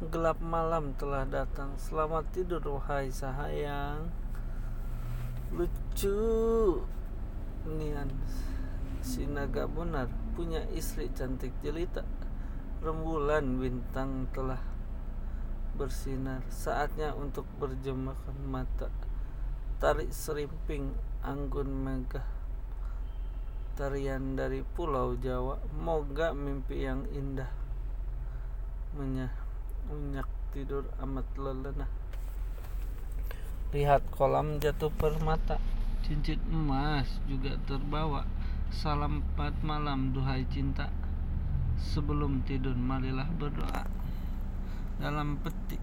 Gelap 0.10 0.42
malam 0.42 0.98
telah 0.98 1.22
datang, 1.30 1.78
selamat 1.78 2.34
tidur 2.34 2.66
wahai 2.66 3.14
sayang. 3.14 4.10
Lucu, 5.54 6.82
Nian 7.70 8.10
si 9.06 9.30
naga 9.30 9.70
benar 9.70 10.10
punya 10.34 10.66
istri 10.74 11.14
cantik 11.14 11.54
jelita. 11.62 12.02
Rembulan 12.82 13.62
bintang 13.62 14.34
telah 14.34 14.66
bersinar, 15.78 16.42
saatnya 16.50 17.14
untuk 17.14 17.46
berjemakan 17.62 18.50
mata. 18.50 18.90
Tarik 19.78 20.10
serimping 20.10 20.98
anggun 21.22 21.70
megah 21.70 22.33
tarian 23.74 24.38
dari 24.38 24.62
pulau 24.62 25.18
Jawa. 25.18 25.58
Moga 25.78 26.34
mimpi 26.34 26.86
yang 26.86 27.06
indah 27.10 27.50
menyak 28.94 30.30
tidur 30.54 30.86
amat 31.02 31.26
lelenah. 31.34 31.90
Lihat 33.74 34.06
kolam 34.14 34.62
jatuh 34.62 34.94
permata 34.94 35.58
cincin 36.06 36.38
emas 36.54 37.10
juga 37.26 37.58
terbawa. 37.66 38.30
Salam 38.70 39.22
empat 39.22 39.62
malam 39.66 40.14
duhai 40.14 40.46
cinta. 40.50 40.94
Sebelum 41.78 42.46
tidur 42.46 42.78
marilah 42.78 43.30
berdoa. 43.34 43.90
Dalam 45.02 45.42
peti 45.42 45.82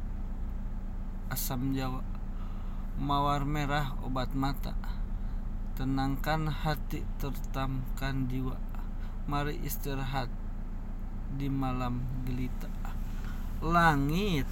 asam 1.30 1.74
jawa 1.74 2.02
mawar 2.98 3.46
merah 3.46 3.94
obat 4.02 4.34
mata 4.34 4.74
Tenangkan 5.80 6.52
hati, 6.52 7.00
tertamkan 7.16 8.28
jiwa. 8.28 8.60
Mari 9.24 9.64
istirahat 9.64 10.28
di 11.40 11.48
malam 11.48 12.04
gelita. 12.28 12.68
Langit 13.64 14.44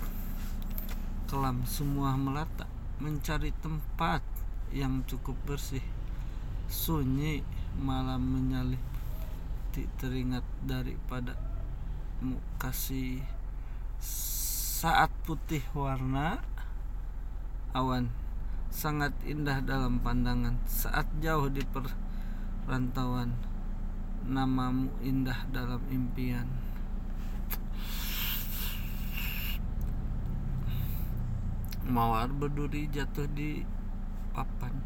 kelam 1.29 1.69
semua 1.69 2.17
melata 2.17 2.65
mencari 2.97 3.53
tempat 3.61 4.25
yang 4.73 5.05
cukup 5.05 5.37
bersih. 5.45 5.85
Sunyi 6.65 7.45
malam 7.77 8.25
menyalip 8.25 8.81
teringat 10.01 10.49
daripada 10.65 11.37
kasih 12.57 13.21
saat 14.01 15.13
putih 15.29 15.61
warna 15.77 16.41
awan 17.77 18.09
sangat 18.69 19.13
indah 19.25 19.61
dalam 19.65 20.01
pandangan. 20.01 20.61
Saat 20.69 21.09
jauh 21.21 21.49
di 21.49 21.65
perantauan 22.65 23.33
namamu 24.29 24.93
indah 25.01 25.49
dalam 25.51 25.81
impian. 25.89 26.47
Mawar 31.89 32.29
berduri 32.29 32.85
jatuh 32.93 33.25
di 33.33 33.65
papan 34.37 34.85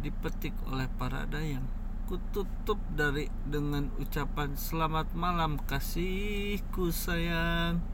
dipetik 0.00 0.56
oleh 0.64 0.88
para 0.96 1.28
dayang. 1.28 1.68
Kututup 2.08 2.80
dari 2.92 3.28
dengan 3.44 3.92
ucapan 4.00 4.56
selamat 4.56 5.12
malam 5.12 5.60
kasihku 5.68 6.88
sayang 6.90 7.91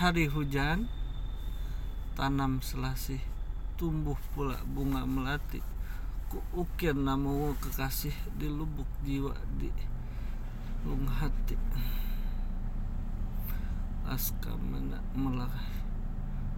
hari 0.00 0.32
hujan 0.32 0.88
tanam 2.16 2.64
selasih 2.64 3.20
tumbuh 3.76 4.16
pula 4.32 4.56
bunga 4.64 5.04
melati. 5.04 5.60
Ku 6.32 6.40
ukir 6.56 6.96
namamu 6.96 7.52
kekasih 7.60 8.16
di 8.32 8.48
lubuk 8.48 8.88
jiwa 9.04 9.36
di 9.60 9.68
lung 10.88 11.04
hati. 11.04 11.52
Aska 14.08 14.56
melak 15.12 15.52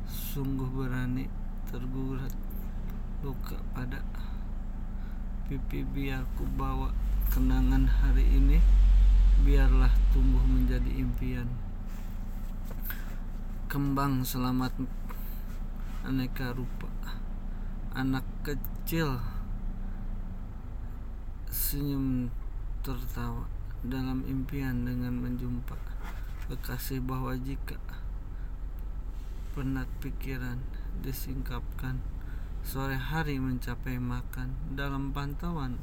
sungguh 0.07 0.71
berani 0.71 1.27
tergurat 1.67 2.31
luka 3.27 3.59
pada 3.75 4.07
pipi. 5.51 5.83
Biar 5.83 6.23
ku 6.39 6.47
bawa 6.55 6.95
kenangan 7.35 7.91
hari 7.91 8.23
ini 8.23 8.63
biarlah 9.43 9.91
tumbuh 10.15 10.47
menjadi 10.47 10.95
impian 10.95 11.51
kembang 13.73 14.21
selamat 14.21 14.85
aneka 16.05 16.53
rupa. 16.53 16.93
Anak 17.97 18.21
kecil. 18.45 19.17
Senyum 21.49 22.29
tertawa 22.85 23.49
dalam 23.81 24.29
impian 24.29 24.85
dengan 24.85 25.17
menjumpa 25.25 25.73
kekasih 26.53 27.01
bahwa 27.01 27.33
jika 27.41 27.81
penat 29.57 29.89
pikiran 30.05 30.61
disingkapkan 31.01 31.97
sore 32.61 33.01
hari 33.01 33.41
mencapai 33.41 33.97
makan. 33.97 34.53
Dalam 34.77 35.17
pantauan 35.17 35.81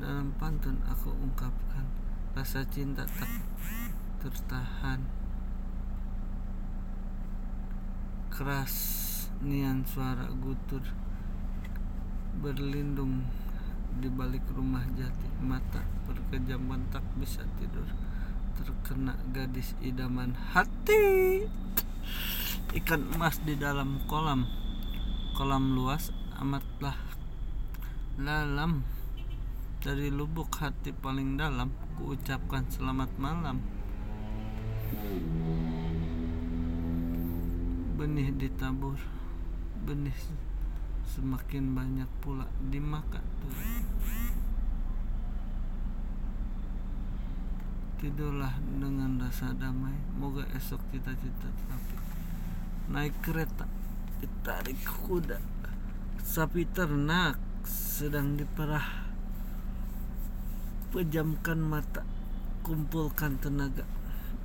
dalam 0.00 0.32
pantun 0.40 0.80
aku 0.88 1.12
ungkapkan 1.20 1.84
rasa 2.32 2.64
cinta 2.64 3.04
tak 3.04 3.28
tertahan 4.24 5.04
keras 8.32 8.72
nian 9.44 9.84
suara 9.84 10.24
gutur 10.32 10.80
berlindung 12.40 13.28
di 14.00 14.08
balik 14.08 14.40
rumah 14.56 14.80
jati. 14.96 15.28
Mata 15.44 15.84
berkejaman 16.08 16.88
tak 16.88 17.04
bisa 17.20 17.44
tidur. 17.60 17.84
Terkena 18.56 19.20
gadis 19.36 19.76
idaman 19.84 20.32
hati. 20.56 21.44
Ikan 22.72 23.12
emas 23.12 23.36
di 23.44 23.52
dalam 23.52 24.00
kolam. 24.08 24.48
Kolam 25.36 25.76
luas 25.76 26.08
amatlah 26.40 26.96
lalam. 28.16 28.80
Dari 29.84 30.08
lubuk 30.08 30.56
hati 30.56 30.96
paling 30.96 31.36
dalam 31.36 31.68
ku 32.00 32.16
ucapkan 32.16 32.64
selamat 32.70 33.10
malam 33.18 33.58
benih 38.02 38.34
ditabur 38.34 38.98
benih 39.86 40.18
semakin 41.06 41.70
banyak 41.70 42.10
pula 42.18 42.50
dimakan. 42.66 43.22
Tidurlah 48.02 48.58
dengan 48.58 49.22
rasa 49.22 49.54
damai. 49.54 49.94
Moga 50.18 50.42
esok 50.50 50.82
cita-cita 50.90 51.46
tapi 51.70 51.94
naik 52.90 53.14
kereta 53.22 53.70
ditarik 54.18 54.82
kuda. 55.06 55.38
Sapi 56.18 56.66
ternak 56.74 57.38
sedang 57.62 58.34
diperah. 58.34 59.14
Pejamkan 60.90 61.62
mata 61.62 62.02
kumpulkan 62.66 63.38
tenaga 63.38 63.86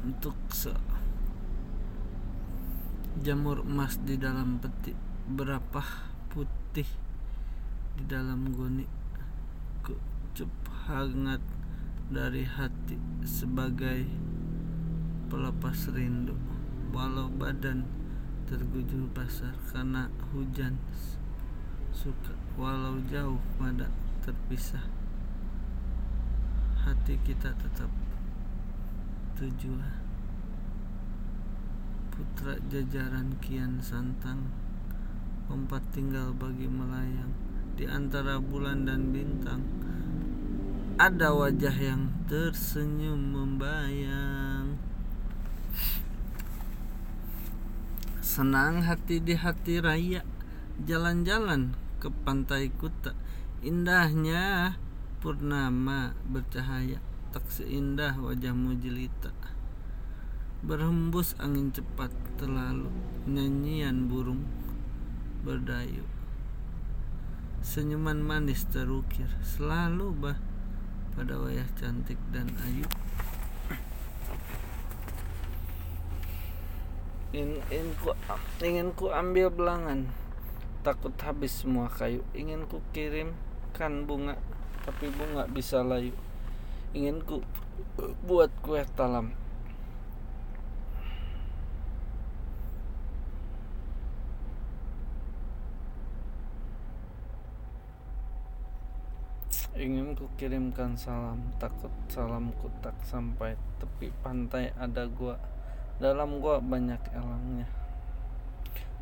untuk 0.06 0.38
se 0.54 0.97
jamur 3.22 3.66
emas 3.66 3.98
di 4.06 4.18
dalam 4.18 4.62
peti 4.62 4.94
berapa 5.28 5.82
putih 6.30 6.88
di 7.98 8.04
dalam 8.06 8.54
goni? 8.54 8.86
Kucup 9.82 10.52
hangat 10.86 11.42
dari 12.08 12.46
hati 12.46 12.98
sebagai 13.26 14.06
pelepas 15.28 15.90
rindu. 15.92 16.38
Walau 16.94 17.30
badan 17.30 17.86
tergujur 18.48 19.12
basah 19.12 19.54
karena 19.70 20.08
hujan 20.32 20.80
suka 21.92 22.32
walau 22.56 22.96
jauh 23.12 23.42
pada 23.60 23.92
terpisah 24.24 24.82
hati 26.88 27.20
kita 27.28 27.52
tetap 27.60 27.92
tujuan 29.36 30.07
putra 32.18 32.58
jajaran 32.74 33.38
kian 33.38 33.78
santang 33.78 34.50
Empat 35.48 35.86
tinggal 35.94 36.34
bagi 36.34 36.66
melayang 36.66 37.30
Di 37.78 37.86
antara 37.86 38.42
bulan 38.42 38.90
dan 38.90 39.14
bintang. 39.14 39.62
Ada 40.98 41.30
wajah 41.30 41.78
yang 41.78 42.10
tersenyum 42.26 43.38
membayang. 43.38 44.82
Senang 48.18 48.82
hati 48.82 49.22
di 49.22 49.38
hati 49.38 49.78
raya 49.78 50.26
Jalan-jalan 50.90 51.78
ke 52.02 52.10
pantai 52.26 52.74
kuta. 52.74 53.14
Indahnya 53.62 54.74
purnama 55.22 56.18
bercahaya 56.26 56.98
Tak 57.30 57.46
seindah 57.54 58.18
wajahmu 58.18 58.74
jelita 58.82 59.57
Berhembus 60.66 61.38
angin 61.38 61.70
cepat 61.70 62.10
terlalu 62.42 62.90
Nyanyian 63.30 64.10
burung 64.10 64.42
berdayu. 65.46 66.02
Senyuman 67.62 68.26
manis 68.26 68.66
terukir 68.66 69.30
Selalu 69.46 70.18
bah 70.18 70.38
pada 71.14 71.38
wayah 71.38 71.70
cantik 71.78 72.18
dan 72.34 72.50
ayu. 72.66 72.90
In, 77.38 77.62
in 77.70 77.94
ku, 78.02 78.18
ingin 78.66 78.98
ku 78.98 79.14
ambil 79.14 79.54
belangan. 79.54 80.10
Takut 80.82 81.14
habis 81.22 81.54
semua 81.54 81.86
kayu. 81.86 82.26
Ingin 82.34 82.66
ku 82.66 82.82
kirimkan 82.98 84.10
bunga 84.10 84.42
Tapi 84.90 85.14
bunga 85.14 85.46
bisa 85.46 85.86
layu. 85.86 86.18
Ingin 86.98 87.22
ku 87.22 87.46
buat 88.26 88.50
kue 88.66 88.82
talam 88.98 89.38
Ingin 99.78 100.18
ku 100.18 100.26
kirimkan 100.42 100.98
salam 100.98 101.54
Takut 101.62 101.94
salamku 102.10 102.66
tak 102.82 102.98
sampai 103.06 103.54
Tepi 103.78 104.10
pantai 104.26 104.74
ada 104.74 105.06
gua. 105.06 105.38
Dalam 106.02 106.42
gua 106.42 106.58
banyak 106.58 106.98
elangnya. 107.14 107.70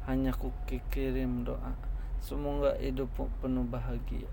Hanya 0.04 0.36
ku 0.36 0.52
kirim 0.68 1.48
doa. 1.48 1.80
Semoga 2.20 2.76
hidupmu 2.76 3.32
penuh 3.40 3.64
bahagia. 3.64 4.28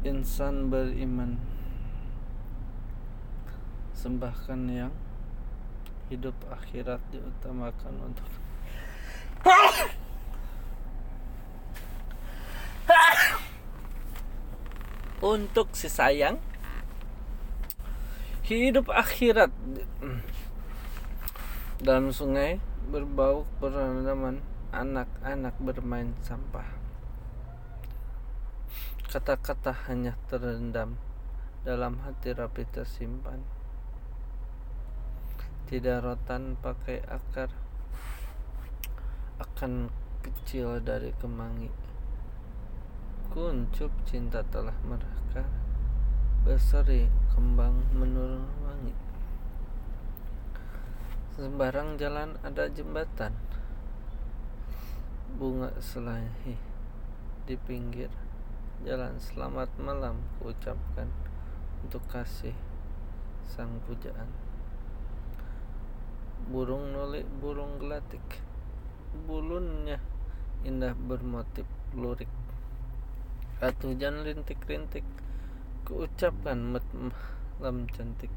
Insan 0.00 0.72
beriman. 0.72 1.36
Sembahkan 3.92 4.60
yang 4.72 4.96
Hidup 6.08 6.36
akhirat 6.48 7.04
diutamakan 7.12 8.00
untuk 8.00 8.28
untuk 15.22 15.70
si 15.78 15.86
sayang 15.86 16.42
hidup 18.42 18.90
akhirat. 18.90 19.54
Dalam 21.78 22.10
sungai 22.10 22.58
berbau 22.90 23.46
perendaman 23.62 24.42
anak-anak 24.74 25.54
bermain 25.62 26.10
sampah. 26.26 26.66
Kata-kata 29.06 29.70
hanya 29.86 30.18
terendam 30.26 30.98
dalam 31.62 32.02
hati 32.02 32.34
rapi 32.34 32.66
tersimpan. 32.66 33.46
Tidak 35.70 36.02
rotan 36.02 36.58
pakai 36.58 36.98
akar 37.06 37.54
akan 39.38 39.86
kecil 40.22 40.82
dari 40.82 41.14
kemangi 41.18 41.91
kuncup 43.32 43.88
cinta 44.04 44.44
telah 44.52 44.76
merekah 44.84 45.48
berseri 46.44 47.08
kembang 47.32 47.72
menurun 47.96 48.44
wangi. 48.60 48.92
Sembarang 51.32 51.96
jalan 51.96 52.36
ada 52.44 52.68
jembatan. 52.68 53.32
Bunga 55.40 55.72
selahi 55.80 56.60
di 57.48 57.56
pinggir 57.56 58.12
jalan. 58.84 59.16
Selamat 59.16 59.72
malam 59.80 60.20
ucapkan 60.44 61.08
untuk 61.80 62.04
kasih 62.12 62.52
sang 63.48 63.80
pujaan. 63.88 64.28
Burung 66.52 66.92
nolik 66.92 67.24
burung 67.40 67.80
gelatik. 67.80 68.44
Bulunnya 69.24 69.96
indah 70.68 70.92
bermotif 70.92 71.64
lurik 71.96 72.28
saat 73.62 73.78
hujan 73.86 74.26
rintik-rintik 74.26 75.06
Kuucapkan 75.86 76.74
malam 76.74 77.86
cantik. 77.94 78.34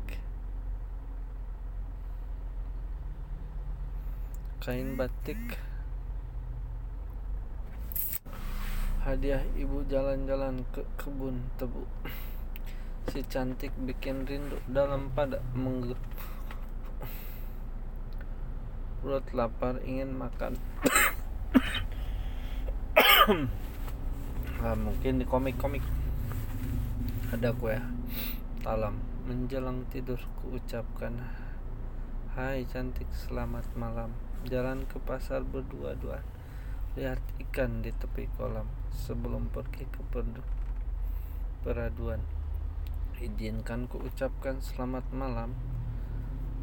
Kain 4.61 4.93
batik. 4.93 5.41
Hadiah 9.01 9.41
ibu 9.57 9.81
jalan-jalan 9.89 10.61
ke 10.69 10.85
kebun 10.93 11.41
tebu. 11.57 11.89
Si 13.09 13.25
cantik 13.25 13.73
bikin 13.81 14.29
rindu 14.29 14.61
dalam 14.69 15.09
pada 15.09 15.41
menggerup 15.57 16.01
Perut 19.01 19.25
lapar 19.33 19.81
ingin 19.81 20.13
makan 20.13 20.53
nah, 24.65 24.73
mungkin 24.73 25.21
di 25.21 25.29
komik-komik. 25.29 25.85
Ada 27.29 27.53
kue 27.53 27.77
talam 28.65 28.97
menjelang 29.29 29.85
tidur 29.93 30.17
ku 30.41 30.57
ucapkan 30.57 31.21
Hai 32.33 32.65
cantik 32.65 33.05
selamat 33.13 33.77
malam. 33.77 34.17
Jalan 34.49 34.89
ke 34.89 34.97
pasar 34.97 35.45
berdua-dua 35.45 36.25
Lihat 36.97 37.21
ikan 37.45 37.85
di 37.85 37.93
tepi 37.93 38.25
kolam 38.41 38.65
Sebelum 38.89 39.53
pergi 39.53 39.85
ke 39.85 40.01
peraduan. 41.61 42.25
Izinkan 43.21 43.85
ku 43.85 44.01
ucapkan 44.01 44.65
selamat 44.65 45.05
malam. 45.13 45.53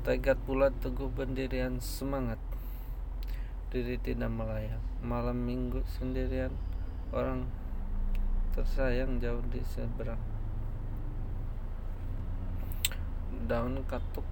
Tegat 0.02 0.42
pula 0.42 0.74
teguh 0.74 1.06
pendirian 1.14 1.78
semangat. 1.78 2.42
Diri 3.70 3.94
tidak 3.94 4.34
melayang. 4.34 4.82
Malam 5.06 5.46
minggu 5.46 5.86
sendirian 5.86 6.50
Orang 7.14 7.61
tersayang 8.52 9.16
jauh 9.16 9.40
di 9.48 9.64
seberang. 9.64 10.20
Daun 13.48 13.80
katuk 13.88 14.28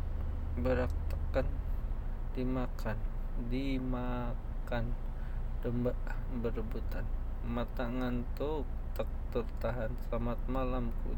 beraktakan 0.60 1.48
dimakan 2.36 3.00
dimakan 3.48 4.92
domba 5.64 5.96
berebutan. 6.36 7.08
Mata 7.48 7.88
ngantuk 7.88 8.68
tak 8.92 9.08
tertahan. 9.32 9.88
Selamat 10.04 10.36
malam 10.44 10.92
ku 11.00 11.16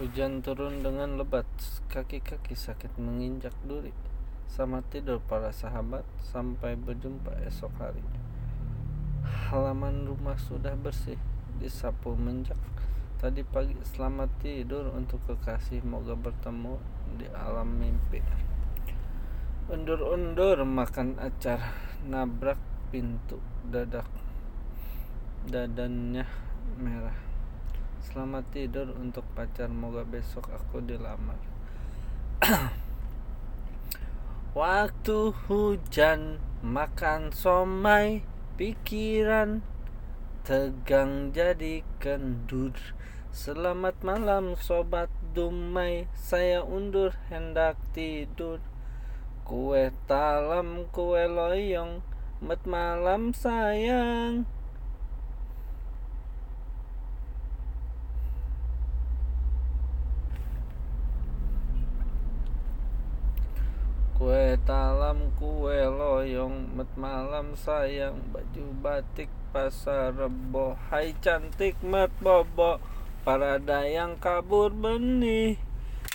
Hujan 0.00 0.40
turun 0.40 0.80
dengan 0.80 1.20
lebat, 1.20 1.44
kaki-kaki 1.92 2.56
sakit 2.56 2.96
menginjak 2.96 3.52
duri. 3.68 3.92
Sama 4.48 4.80
tidur 4.80 5.20
para 5.20 5.52
sahabat 5.52 6.08
sampai 6.24 6.72
berjumpa 6.72 7.36
esok 7.44 7.68
hari. 7.76 8.00
Halaman 9.52 10.08
rumah 10.08 10.40
sudah 10.40 10.72
bersih, 10.72 11.20
disapu 11.60 12.16
menjak. 12.16 12.56
Tadi 13.20 13.44
pagi 13.44 13.76
selamat 13.92 14.40
tidur 14.40 14.88
untuk 14.88 15.20
kekasih, 15.28 15.84
moga 15.84 16.16
bertemu 16.16 16.80
di 17.20 17.28
alam 17.36 17.68
mimpi. 17.68 18.24
Undur-undur 19.68 20.64
makan 20.64 21.20
acar, 21.20 21.76
nabrak 22.08 22.56
pintu 22.88 23.36
dadak. 23.68 24.08
Dadannya 25.44 26.24
merah. 26.80 27.29
Selamat 28.00 28.48
tidur 28.48 28.96
untuk 28.96 29.28
pacar 29.36 29.68
Moga 29.68 30.08
besok 30.08 30.48
aku 30.48 30.80
dilamar. 30.80 31.36
Waktu 34.56 35.36
hujan 35.44 36.40
Makan 36.64 37.28
somai 37.28 38.24
Pikiran 38.56 39.60
Tegang 40.48 41.36
jadi 41.36 41.84
kendur. 42.00 42.72
Selamat 43.36 44.00
malam 44.00 44.56
sobat 44.56 45.12
dumai 45.36 46.08
Saya 46.16 46.64
undur 46.64 47.12
hendak 47.28 47.76
tidur. 47.92 48.64
Kue 49.44 49.92
talam 50.08 50.88
kue 50.88 51.28
loyong 51.28 52.00
Met 52.40 52.64
malam 52.64 53.36
sayang 53.36 54.48
Kue 64.20 64.60
talam, 64.68 65.32
kue 65.40 65.80
loyong, 65.80 66.76
met 66.76 66.92
malam 66.92 67.56
sayang 67.56 68.20
Baju 68.28 68.68
batik 68.84 69.32
pasar 69.48 70.12
rebo. 70.12 70.76
Hai 70.92 71.16
cantik 71.24 71.80
met 71.80 72.12
bobo 72.20 72.84
Para 73.24 73.56
dayang 73.56 74.20
kabur 74.20 74.76
benih. 74.76 75.56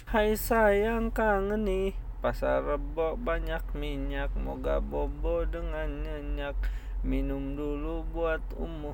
Hai 0.06 0.38
sayang 0.38 1.10
kangen 1.10 1.66
nih 1.66 1.97
Pasar 2.22 2.62
rebo 2.62 3.18
banyak 3.18 3.74
minyak. 3.74 4.30
Moga 4.38 4.78
bobo 4.78 5.41
dengan 5.49 6.06
nyenyak 6.06 6.53
Minum 7.01 7.58
dulu 7.58 8.06
buat 8.14 8.45
umuh. 8.53 8.93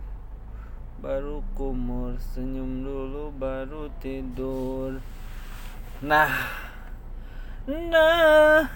Baru 1.03 1.43
kumur 1.59 2.15
Senyum 2.15 2.87
dulu 2.87 3.27
baru 3.35 3.91
tidur. 3.99 5.03
Nah 5.99 6.31
Nah 7.67 8.71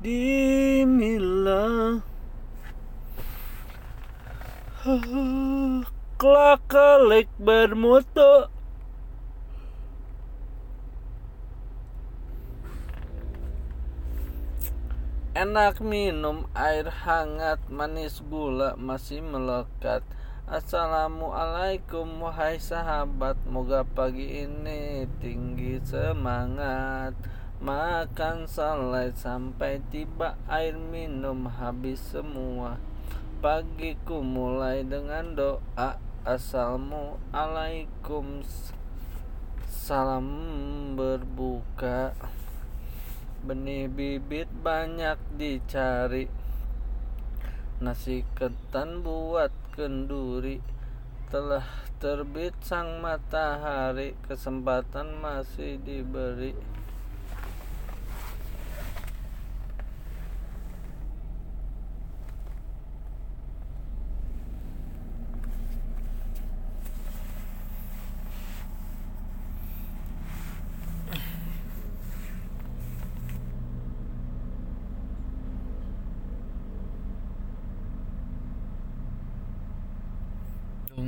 di 0.00 0.80
Mila 0.88 2.00
Klakalik 6.16 7.28
bermutu. 7.36 8.48
Enak 15.36 15.84
minum 15.84 16.48
air 16.56 16.88
hangat 16.88 17.60
manis 17.68 18.24
gula 18.24 18.76
masih 18.80 19.20
melekat. 19.20 20.00
Assalamualaikum 20.48 22.24
wahai 22.24 22.56
sahabat. 22.56 23.36
Moga 23.44 23.84
pagi 23.84 24.48
ini 24.48 25.04
tinggi 25.20 25.76
semangat 25.84 27.12
Makan 27.60 28.48
selai 28.48 29.12
sampai 29.12 29.84
tiba 29.92 30.32
air 30.48 30.80
minum 30.80 31.44
habis 31.44 32.00
semua. 32.00 32.80
Pagiku 33.44 34.24
mulai 34.24 34.80
dengan 34.80 35.36
doa 35.36 36.00
Asalmu 36.24 37.20
alaikum. 37.36 38.40
Salam 39.68 40.24
berbuka. 40.96 42.16
Benih 43.44 43.92
bibit 43.92 44.48
banyak 44.64 45.20
dicari. 45.36 46.32
Nasi 47.84 48.24
ketan 48.40 49.04
buat 49.04 49.52
kenduri. 49.76 50.64
Telah 51.28 51.68
terbit 52.00 52.56
sang 52.64 53.04
matahari. 53.04 54.16
Kesempatan 54.24 55.20
masih 55.20 55.76
diberi 55.76 56.69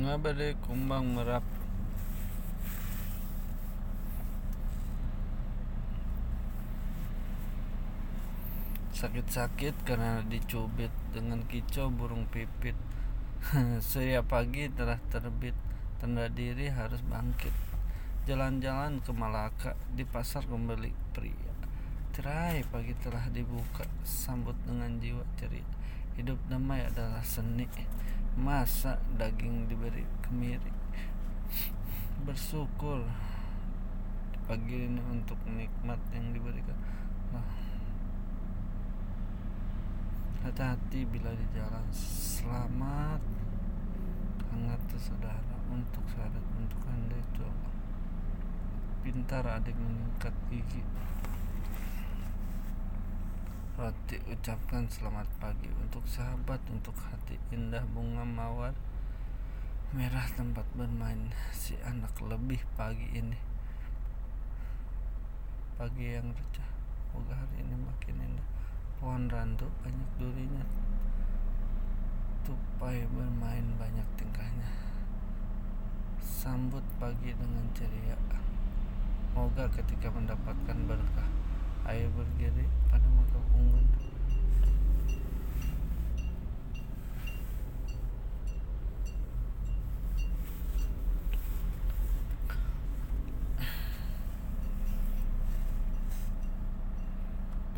bunga 0.03 0.19
badai 0.19 0.51
kumbang 0.59 1.15
merap 1.15 1.47
sakit-sakit 8.91 9.71
karena 9.87 10.19
dicubit 10.27 10.91
dengan 11.15 11.39
kicau 11.47 11.87
burung 11.87 12.27
pipit. 12.27 12.75
Surya 13.79 14.19
pagi 14.27 14.67
telah 14.67 14.99
terbit 15.07 15.55
Tanda 16.03 16.27
diri 16.27 16.67
harus 16.67 16.99
bangkit. 17.07 17.55
Jalan-jalan 18.27 18.99
ke 18.99 19.15
Malaka 19.15 19.79
Di 19.87 20.03
pasar 20.03 20.43
kembali 20.51 21.15
pria. 21.15 21.55
Tirai 22.11 22.59
pagi 22.67 22.91
telah 22.99 23.23
dibuka 23.31 23.87
Sambut 24.03 24.59
dengan 24.67 24.99
jiwa 24.99 25.23
ceria. 25.39 25.63
Hidup 26.19 26.43
damai 26.51 26.83
adalah 26.83 27.23
seni 27.23 27.71
masa 28.33 28.97
daging 29.17 29.69
diberi 29.69 30.05
kemiri? 30.25 30.73
Bersyukur. 32.25 33.05
Pagi 34.43 34.89
ini 34.89 35.01
untuk 35.07 35.37
nikmat 35.47 35.99
yang 36.11 36.33
diberikan. 36.33 36.75
Hati-hati 40.43 41.07
bila 41.07 41.31
di 41.31 41.45
jalan. 41.55 41.85
Selamat. 41.93 43.21
Hangat 44.51 44.81
saudara 44.99 45.57
untuk 45.71 46.03
sahabat 46.13 46.45
untuk 46.59 46.81
anda 46.85 47.17
itu 47.17 47.47
pintar 49.01 49.43
adik 49.43 49.75
meningkat 49.75 50.31
gigi 50.47 50.79
Roti 53.73 54.21
ucapkan 54.29 54.85
selamat 54.85 55.25
pagi 55.41 55.65
untuk 55.81 56.05
sahabat, 56.05 56.61
untuk 56.69 56.93
hati 56.93 57.41
indah 57.49 57.81
bunga 57.89 58.21
mawar 58.21 58.69
merah 59.97 60.29
tempat 60.37 60.61
bermain 60.77 61.33
si 61.49 61.73
anak 61.81 62.13
lebih 62.21 62.61
pagi 62.77 63.09
ini. 63.17 63.33
Pagi 65.73 66.05
yang 66.05 66.29
recah, 66.37 66.69
moga 67.17 67.33
hari 67.33 67.65
ini 67.65 67.73
makin 67.81 68.21
indah. 68.21 68.47
Pohon 69.01 69.25
randu 69.25 69.65
banyak 69.81 70.09
durinya, 70.21 70.69
tupai 72.45 73.09
bermain 73.09 73.65
banyak 73.81 74.05
tingkahnya. 74.21 74.69
Sambut 76.21 76.85
pagi 77.01 77.33
dengan 77.33 77.65
ceria. 77.73 78.21
Moga 79.33 79.65
ketika 79.73 80.13
mendapatkan 80.13 80.77
berkah 80.85 81.29
air 81.89 82.05
berdiri 82.13 82.69
pada 82.87 83.12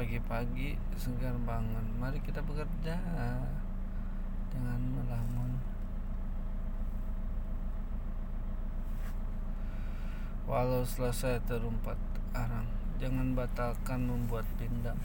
pagi-pagi 0.05 0.77
segar 1.01 1.33
bangun. 1.47 1.97
Mari 1.97 2.21
kita 2.21 2.37
bekerja 2.43 2.93
jangan 4.53 4.81
melamun. 4.93 5.57
Walau 10.45 10.85
selesai 10.85 11.41
terumpat 11.49 11.97
arang 12.37 12.69
jangan 13.01 13.33
batalkan 13.33 14.05
membuat 14.05 14.45
pindang 14.61 15.01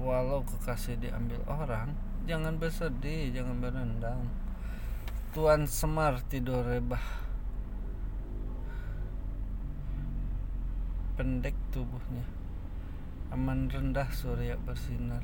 walau 0.00 0.40
kekasih 0.42 0.96
diambil 0.96 1.44
orang 1.46 1.92
jangan 2.24 2.56
bersedih 2.56 3.30
jangan 3.36 3.60
berendang 3.60 4.24
Tuan 5.30 5.62
Semar 5.70 6.26
tidur 6.26 6.66
rebah. 6.66 7.06
Pendek 11.14 11.54
tubuhnya. 11.70 12.26
Aman 13.30 13.70
rendah 13.70 14.10
surya 14.10 14.58
bersinar. 14.58 15.22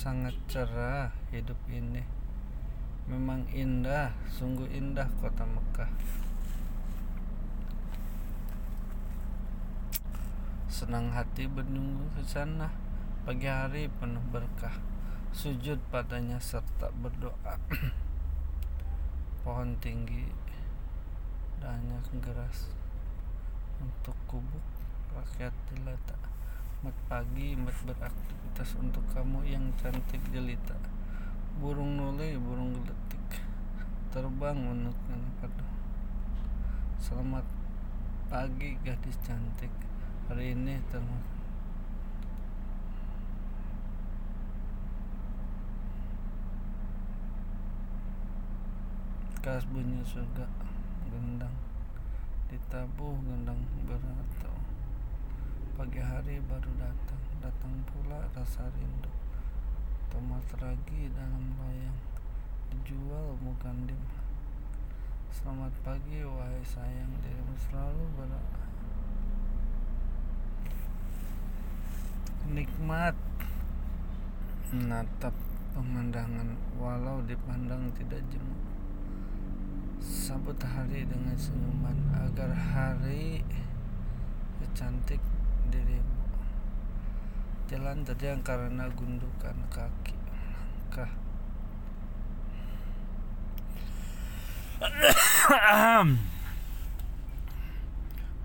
Sangat 0.00 0.32
cerah 0.48 1.12
hidup 1.28 1.60
ini. 1.68 2.00
Memang 3.12 3.44
indah 3.52 4.16
sungguh 4.32 4.72
indah 4.72 5.12
kota 5.20 5.44
Mekah. 5.44 5.92
Senang 10.72 11.12
hati 11.12 11.44
menunggu 11.44 12.08
ke 12.16 12.24
sana 12.24 12.72
pagi 13.26 13.50
hari 13.50 13.90
penuh 13.90 14.22
berkah 14.30 14.78
sujud 15.34 15.82
padanya 15.90 16.38
serta 16.38 16.94
berdoa. 16.94 17.58
Pohon 19.42 19.74
tinggi 19.82 20.30
dahannya 21.58 21.98
keras 22.22 22.70
untuk 23.82 24.14
kubuk 24.30 24.62
rakyat 25.10 25.50
diletak 25.66 26.22
mat 26.86 26.94
pagi 27.10 27.58
mat 27.58 27.74
beraktivitas 27.82 28.78
untuk 28.78 29.02
kamu 29.10 29.42
yang 29.42 29.74
cantik 29.74 30.22
jelita. 30.30 30.78
Burung 31.58 31.98
nuli 31.98 32.38
burung 32.38 32.78
geletik 32.78 33.42
terbang 34.14 34.54
menukkan 34.54 35.18
padu. 35.42 35.66
Selamat 37.02 37.42
pagi 38.30 38.78
gadis 38.86 39.18
cantik. 39.26 39.74
Hari 40.30 40.54
ini 40.54 40.78
termasuk 40.94 41.35
kas 49.46 49.62
bunyi 49.70 50.02
surga 50.02 50.42
gendang 51.06 51.54
ditabuh 52.50 53.14
gendang 53.22 53.62
beratau 53.86 54.58
pagi 55.78 56.02
hari 56.02 56.42
baru 56.50 56.66
datang 56.74 57.22
datang 57.38 57.78
pula 57.86 58.26
rasa 58.34 58.66
rindu. 58.74 59.06
Tomat 60.10 60.50
ragi 60.58 61.06
dalam 61.14 61.54
layang 61.62 61.94
dijual 62.74 63.38
mukandim 63.38 64.02
selamat 65.30 65.70
pagi 65.86 66.26
wahai 66.26 66.66
sayang 66.66 67.14
dirimu 67.22 67.54
selalu 67.70 68.02
berat 68.18 68.50
nikmat 72.50 73.14
menatap 74.74 75.38
pemandangan 75.70 76.58
walau 76.82 77.22
dipandang 77.22 77.94
tidak 77.94 78.26
jemu 78.26 78.75
sambut 80.06 80.54
hari 80.62 81.02
dengan 81.02 81.34
senyuman 81.34 81.98
agar 82.14 82.54
hari 82.54 83.42
cantik 84.78 85.18
dirimu. 85.74 86.22
Jalan 87.66 88.06
terjang 88.06 88.38
karena 88.46 88.86
gundukan 88.94 89.56
kaki. 89.66 90.14
Langkah. 90.94 91.10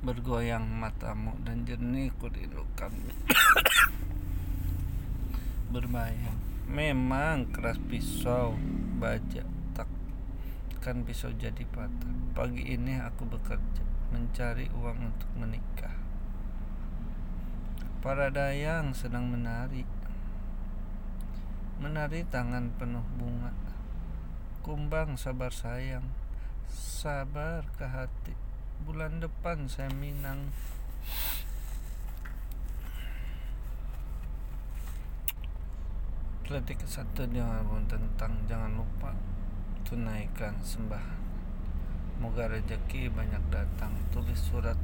Bergoyang 0.02 0.66
matamu 0.66 1.38
dan 1.46 1.62
jernih 1.62 2.10
kudilukan 2.18 2.90
berbayang 5.72 6.36
memang 6.68 7.48
keras 7.54 7.80
pisau 7.88 8.58
baja 9.00 9.46
takkan 10.82 11.06
pisau 11.06 11.30
jadi 11.38 11.62
patah. 11.70 12.10
Pagi 12.34 12.74
ini 12.74 12.98
aku 12.98 13.30
bekerja 13.30 13.86
mencari 14.10 14.66
uang 14.74 15.14
untuk 15.14 15.30
menikah. 15.38 15.94
Para 18.02 18.34
dayang 18.34 18.90
sedang 18.90 19.30
menari. 19.30 19.86
Menari 21.78 22.26
tangan 22.26 22.74
penuh 22.82 23.06
bunga. 23.14 23.54
Kumbang 24.66 25.22
sabar 25.22 25.54
sayang 25.54 26.10
sabar 26.66 27.62
ke 27.78 27.86
hati. 27.86 28.34
Bulan 28.82 29.22
depan 29.22 29.70
saya 29.70 29.94
minang. 29.94 30.50
Kletik 36.42 36.82
satu 36.90 37.30
jangan 37.30 37.86
tentang 37.86 38.34
jangan 38.50 38.82
lupa 38.82 39.14
tunaikan 39.92 40.56
sembah. 40.64 41.04
Moga 42.24 42.48
rezeki 42.48 43.12
banyak 43.12 43.44
datang. 43.52 43.92
Tulis 44.16 44.40
surat 44.40 44.80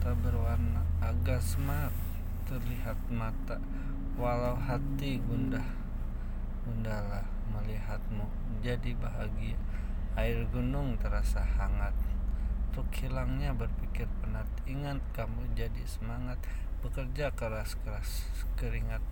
tak 0.00 0.16
berwarna. 0.24 0.80
Agak 1.04 1.44
smart 1.44 1.92
terlihat 2.48 2.96
mata 3.12 3.60
walau 4.16 4.56
hati 4.56 5.20
gundah. 5.20 5.68
Gundalah 6.64 7.28
melihatmu 7.52 8.24
jadi 8.64 8.96
bahagia. 8.96 9.60
Air 10.16 10.48
gunung 10.48 10.96
terasa 10.96 11.44
hangat. 11.44 11.92
Untuk 12.72 12.88
hilangnya 12.96 13.52
berpikir 13.52 14.08
penat. 14.24 14.48
Ingat 14.64 15.04
kamu 15.12 15.52
jadi 15.52 15.84
semangat. 15.84 16.40
Bekerja 16.80 17.36
keras-keras 17.36 18.32
keringat. 18.56 19.04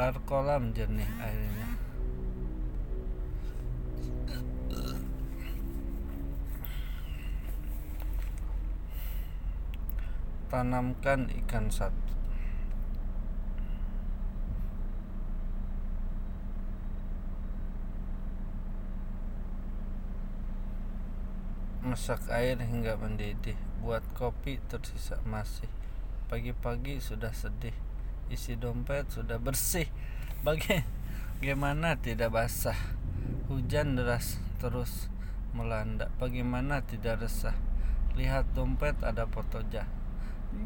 Air 0.00 0.16
kolam 0.24 0.72
jernih 0.72 1.12
airnya 1.20 1.88
tanamkan 10.48 11.28
ikan 11.44 11.68
satu 11.68 12.18
masak 21.88 22.20
air 22.28 22.60
hingga 22.60 23.00
mendidih. 23.00 23.56
Buat 23.80 24.04
kopi 24.12 24.60
tersisa 24.68 25.22
masih. 25.24 25.70
Pagi-pagi 26.28 27.00
sudah 27.00 27.32
sedih. 27.32 27.72
Isi 28.28 28.60
dompet 28.60 29.08
sudah 29.08 29.40
bersih. 29.40 29.88
Bagaimana 30.44 31.96
tidak 31.96 32.34
basah 32.36 32.97
hujan 33.48 33.96
deras 33.96 34.36
terus 34.60 35.08
melanda. 35.56 36.12
Bagaimana? 36.20 36.84
Tidak 36.84 37.18
resah. 37.18 37.56
Lihat 38.18 38.52
dompet 38.52 38.98
ada 39.00 39.24
foto 39.28 39.62
jah 39.70 39.86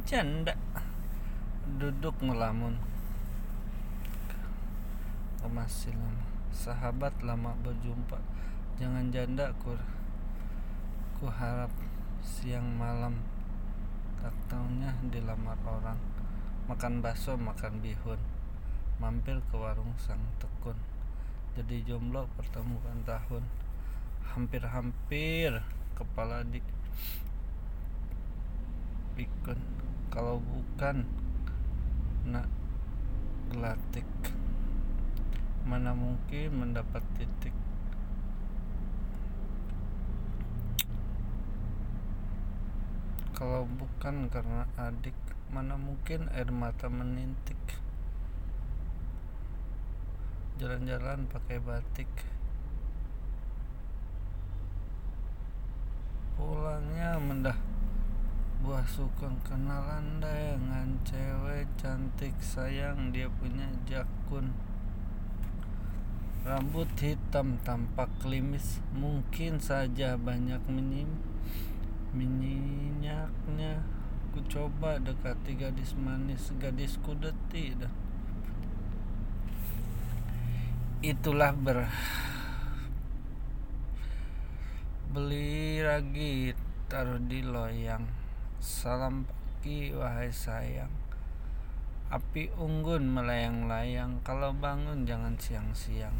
janda. 0.06 0.54
Duduk 1.78 2.18
melamun 2.22 2.78
masih 5.52 5.92
lama 5.92 6.24
sahabat 6.48 7.12
lama 7.20 7.52
berjumpa. 7.60 8.16
Jangan 8.80 9.12
janda 9.12 9.52
kur. 9.60 9.76
Ku 11.20 11.28
harap 11.28 11.68
siang 12.24 12.78
malam 12.78 13.20
tak 14.22 14.32
taunya 14.48 14.96
dilamar 15.12 15.58
orang. 15.66 15.98
Makan 16.70 17.04
bakso 17.04 17.36
makan 17.36 17.84
bihun. 17.84 18.20
Mampir 18.96 19.42
ke 19.50 19.56
warung 19.58 19.92
sang 19.98 20.22
tekun 20.38 20.91
jadi 21.52 21.84
jomblo 21.84 22.24
pertemuan 22.40 23.04
tahun. 23.04 23.44
Hampir-hampir 24.32 25.60
kepala 25.92 26.40
di 26.48 26.64
pikun 29.12 29.60
kalau 30.08 30.40
bukan 30.40 31.04
nak 32.24 32.48
gelatik 33.52 34.08
mana 35.68 35.92
mungkin 35.92 36.48
mendapat 36.56 37.04
titik. 37.20 37.52
Kalau 43.36 43.68
bukan 43.68 44.32
karena 44.32 44.64
adik 44.80 45.16
mana 45.52 45.76
mungkin 45.76 46.32
air 46.32 46.48
mata 46.48 46.88
menintik 46.88 47.60
jalan-jalan 50.62 51.26
pakai 51.26 51.58
batik. 51.58 52.06
Pulangnya 56.38 57.18
mendah. 57.18 57.58
Buah 58.62 58.86
sukun 58.86 59.42
kenalan 59.42 60.22
dengan 60.22 61.02
cewek 61.02 61.66
cantik 61.74 62.38
sayang 62.38 63.10
dia 63.10 63.26
punya 63.26 63.66
jakun. 63.90 64.54
Rambut 66.46 66.90
hitam 66.98 67.54
tampak 67.62 68.10
klimis 68.18 68.82
Mungkin 68.98 69.62
saja 69.62 70.18
banyak 70.18 70.58
minim 70.66 71.06
Minyaknya 72.10 73.78
Ku 74.34 74.42
coba 74.50 74.98
dekati 74.98 75.54
gadis 75.54 75.94
manis 75.94 76.50
Gadisku 76.58 77.14
detik 77.14 77.78
dan 77.78 77.94
Itulah 81.02 81.50
ber 81.50 81.90
Beli 85.10 85.82
lagi 85.82 86.54
Taruh 86.86 87.18
di 87.26 87.42
loyang. 87.42 88.06
Salam 88.62 89.26
pagi 89.26 89.90
wahai 89.90 90.30
sayang. 90.30 90.94
Api 92.06 92.54
unggun 92.54 93.10
melayang-layang. 93.10 94.22
Kalau 94.22 94.54
bangun 94.54 95.02
jangan 95.02 95.34
siang-siang. 95.42 96.14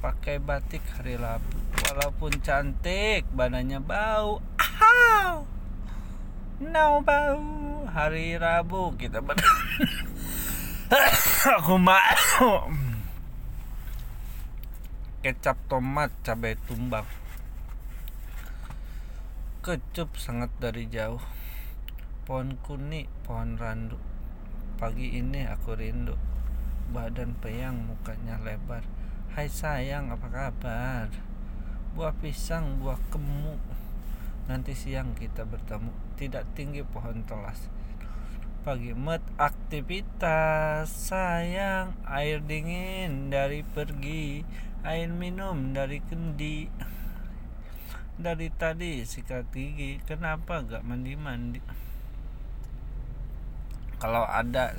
Pakai 0.00 0.40
batik 0.40 0.80
hari 0.96 1.20
Rabu. 1.20 1.60
Walaupun 1.84 2.40
cantik 2.40 3.28
badannya 3.36 3.84
bau. 3.84 4.40
Ahaw! 4.56 5.44
no 6.64 7.04
bau. 7.04 7.44
Hari 7.92 8.40
Rabu 8.40 8.96
kita 8.96 9.20
ber 9.20 9.36
aku 11.60 11.76
mau 11.76 12.72
kecap 15.28 15.60
tomat 15.68 16.08
cabai 16.24 16.56
tumbang 16.64 17.04
kecup 19.60 20.16
sangat 20.16 20.48
dari 20.56 20.88
jauh 20.88 21.20
pohon 22.24 22.56
kuning 22.64 23.04
pohon 23.28 23.60
randu 23.60 24.00
pagi 24.80 25.20
ini 25.20 25.44
aku 25.44 25.76
rindu 25.76 26.16
badan 26.96 27.36
peyang 27.44 27.76
mukanya 27.76 28.40
lebar 28.40 28.80
Hai 29.36 29.46
sayang, 29.46 30.08
apa 30.08 30.26
kabar? 30.32 31.12
Buah 31.92 32.16
pisang, 32.16 32.80
buah 32.80 32.98
kemu. 33.12 33.54
Nanti 34.48 34.72
siang 34.72 35.12
kita 35.14 35.44
bertemu. 35.44 35.94
Tidak 36.16 36.42
tinggi 36.58 36.82
pohon 36.82 37.22
telas. 37.22 37.70
Pagi 38.66 38.96
met 38.98 39.22
aktivitas 39.38 40.90
sayang 40.90 41.94
air 42.08 42.42
dingin 42.42 43.30
dari 43.30 43.62
pergi 43.62 44.42
air 44.84 45.10
minum 45.10 45.74
dari 45.74 46.02
kendi. 46.04 46.68
Dari 48.18 48.50
tadi 48.50 49.06
sikat 49.06 49.50
gigi. 49.54 50.02
Kenapa 50.02 50.62
gak 50.66 50.82
mandi 50.82 51.14
mandi 51.14 51.60
kalau 53.98 54.22
ada 54.22 54.78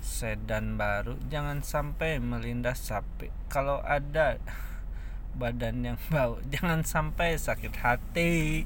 sedan 0.00 0.80
baru 0.80 1.20
jangan 1.28 1.60
sampai 1.60 2.16
melindas 2.16 2.80
sapi. 2.80 3.28
Kalau 3.52 3.84
ada 3.84 4.40
badan 5.36 5.84
yang 5.84 5.98
bau 6.08 6.40
jangan 6.48 6.80
sampai 6.80 7.36
sakit 7.36 7.76
hati. 7.76 8.64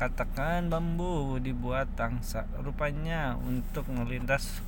Katakan 0.00 0.72
bambu 0.72 1.36
dibuat 1.36 1.92
tangsa. 1.92 2.48
Rupanya 2.56 3.36
untuk 3.36 3.84
melindas 3.92 4.64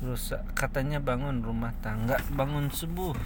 rusak. 0.00 0.56
Katanya 0.56 0.98
bangun 1.00 1.44
rumah 1.44 1.76
tangga 1.84 2.16
bangun 2.32 2.72
subuh. 2.72 3.16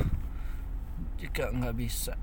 Jika 1.22 1.54
nggak 1.54 1.76
bisa. 1.78 2.18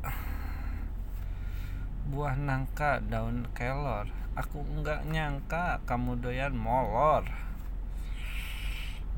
Buah 2.11 2.35
nangka 2.35 2.99
daun 2.99 3.47
kelor. 3.55 4.11
Aku 4.35 4.63
nggak 4.63 5.07
nyangka 5.07 5.79
kamu 5.87 6.19
doyan 6.19 6.55
molor. 6.55 7.27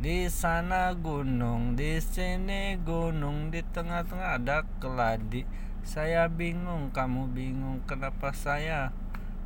Di 0.04 0.26
sana 0.28 0.92
gunung, 0.98 1.78
di 1.78 2.02
sini 2.02 2.76
gunung, 2.82 3.54
di 3.54 3.62
tengah-tengah 3.62 4.42
ada 4.42 4.66
keladi. 4.82 5.46
Saya 5.86 6.26
bingung, 6.28 6.90
kamu 6.92 7.30
bingung, 7.32 7.86
kenapa 7.86 8.34
saya 8.34 8.92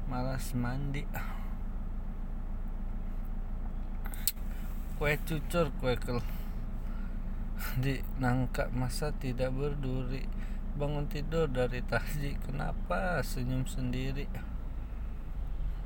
malas 0.07 0.55
mandi? 0.55 1.03
Kue 4.97 5.13
cucur, 5.29 5.69
kue 5.77 5.93
kel. 5.93 6.17
Di 7.77 8.01
nangka 8.17 8.65
masa 8.73 9.13
tidak 9.13 9.53
berduri. 9.53 10.25
Bangun 10.73 11.05
tidur 11.05 11.45
dari 11.45 11.85
tadi 11.85 12.33
kenapa 12.41 13.21
senyum 13.21 13.69
sendiri? 13.69 14.25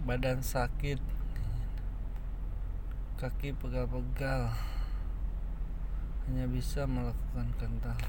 Badan 0.07 0.39
sakit. 0.39 1.03
Kaki 3.19 3.51
pegal-pegal. 3.51 4.55
Hanya 6.31 6.47
bisa 6.47 6.88
melakukan 6.88 7.51
kental. 7.59 7.99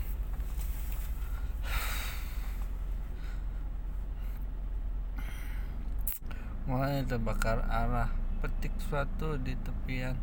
Mulai 6.70 7.02
terbakar 7.02 7.66
arah 7.66 8.14
petik 8.38 8.70
suatu 8.78 9.34
di 9.34 9.58
tepian 9.58 10.14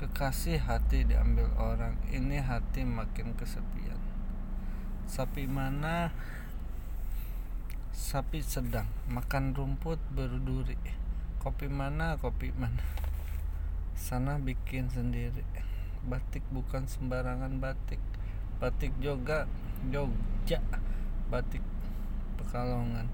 kekasih 0.00 0.64
hati 0.64 1.04
diambil 1.04 1.44
orang 1.60 1.92
ini 2.08 2.40
hati 2.40 2.88
makin 2.88 3.36
kesepian. 3.36 4.00
Sapi 5.04 5.44
mana? 5.44 6.08
Sapi 7.92 8.40
sedang 8.40 8.88
makan 9.12 9.52
rumput 9.52 10.00
berduri. 10.16 10.80
Kopi 11.36 11.68
mana? 11.68 12.16
Kopi 12.16 12.48
mana? 12.56 12.80
Sana 13.92 14.40
bikin 14.40 14.88
sendiri. 14.88 15.44
Batik 16.08 16.48
bukan 16.48 16.88
sembarangan 16.88 17.60
batik. 17.60 18.00
Batik 18.56 18.96
juga 19.04 19.44
Jogja. 19.92 20.64
Batik 21.28 21.60
Pekalongan. 22.40 23.04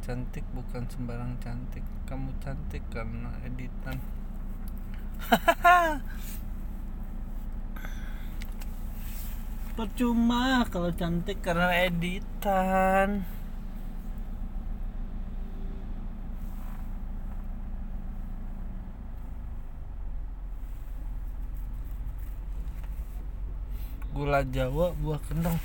Cantik 0.00 0.48
bukan 0.56 0.88
sembarang 0.88 1.36
cantik. 1.44 1.84
Kamu 2.08 2.32
cantik 2.40 2.80
karena 2.88 3.28
editan 3.44 4.00
percuma 9.80 10.68
kalau 10.68 10.92
cantik 10.92 11.40
karena 11.40 11.72
editan. 11.88 13.24
Gula 24.12 24.44
jawa 24.52 24.92
buah 25.00 25.20
kendang 25.24 25.56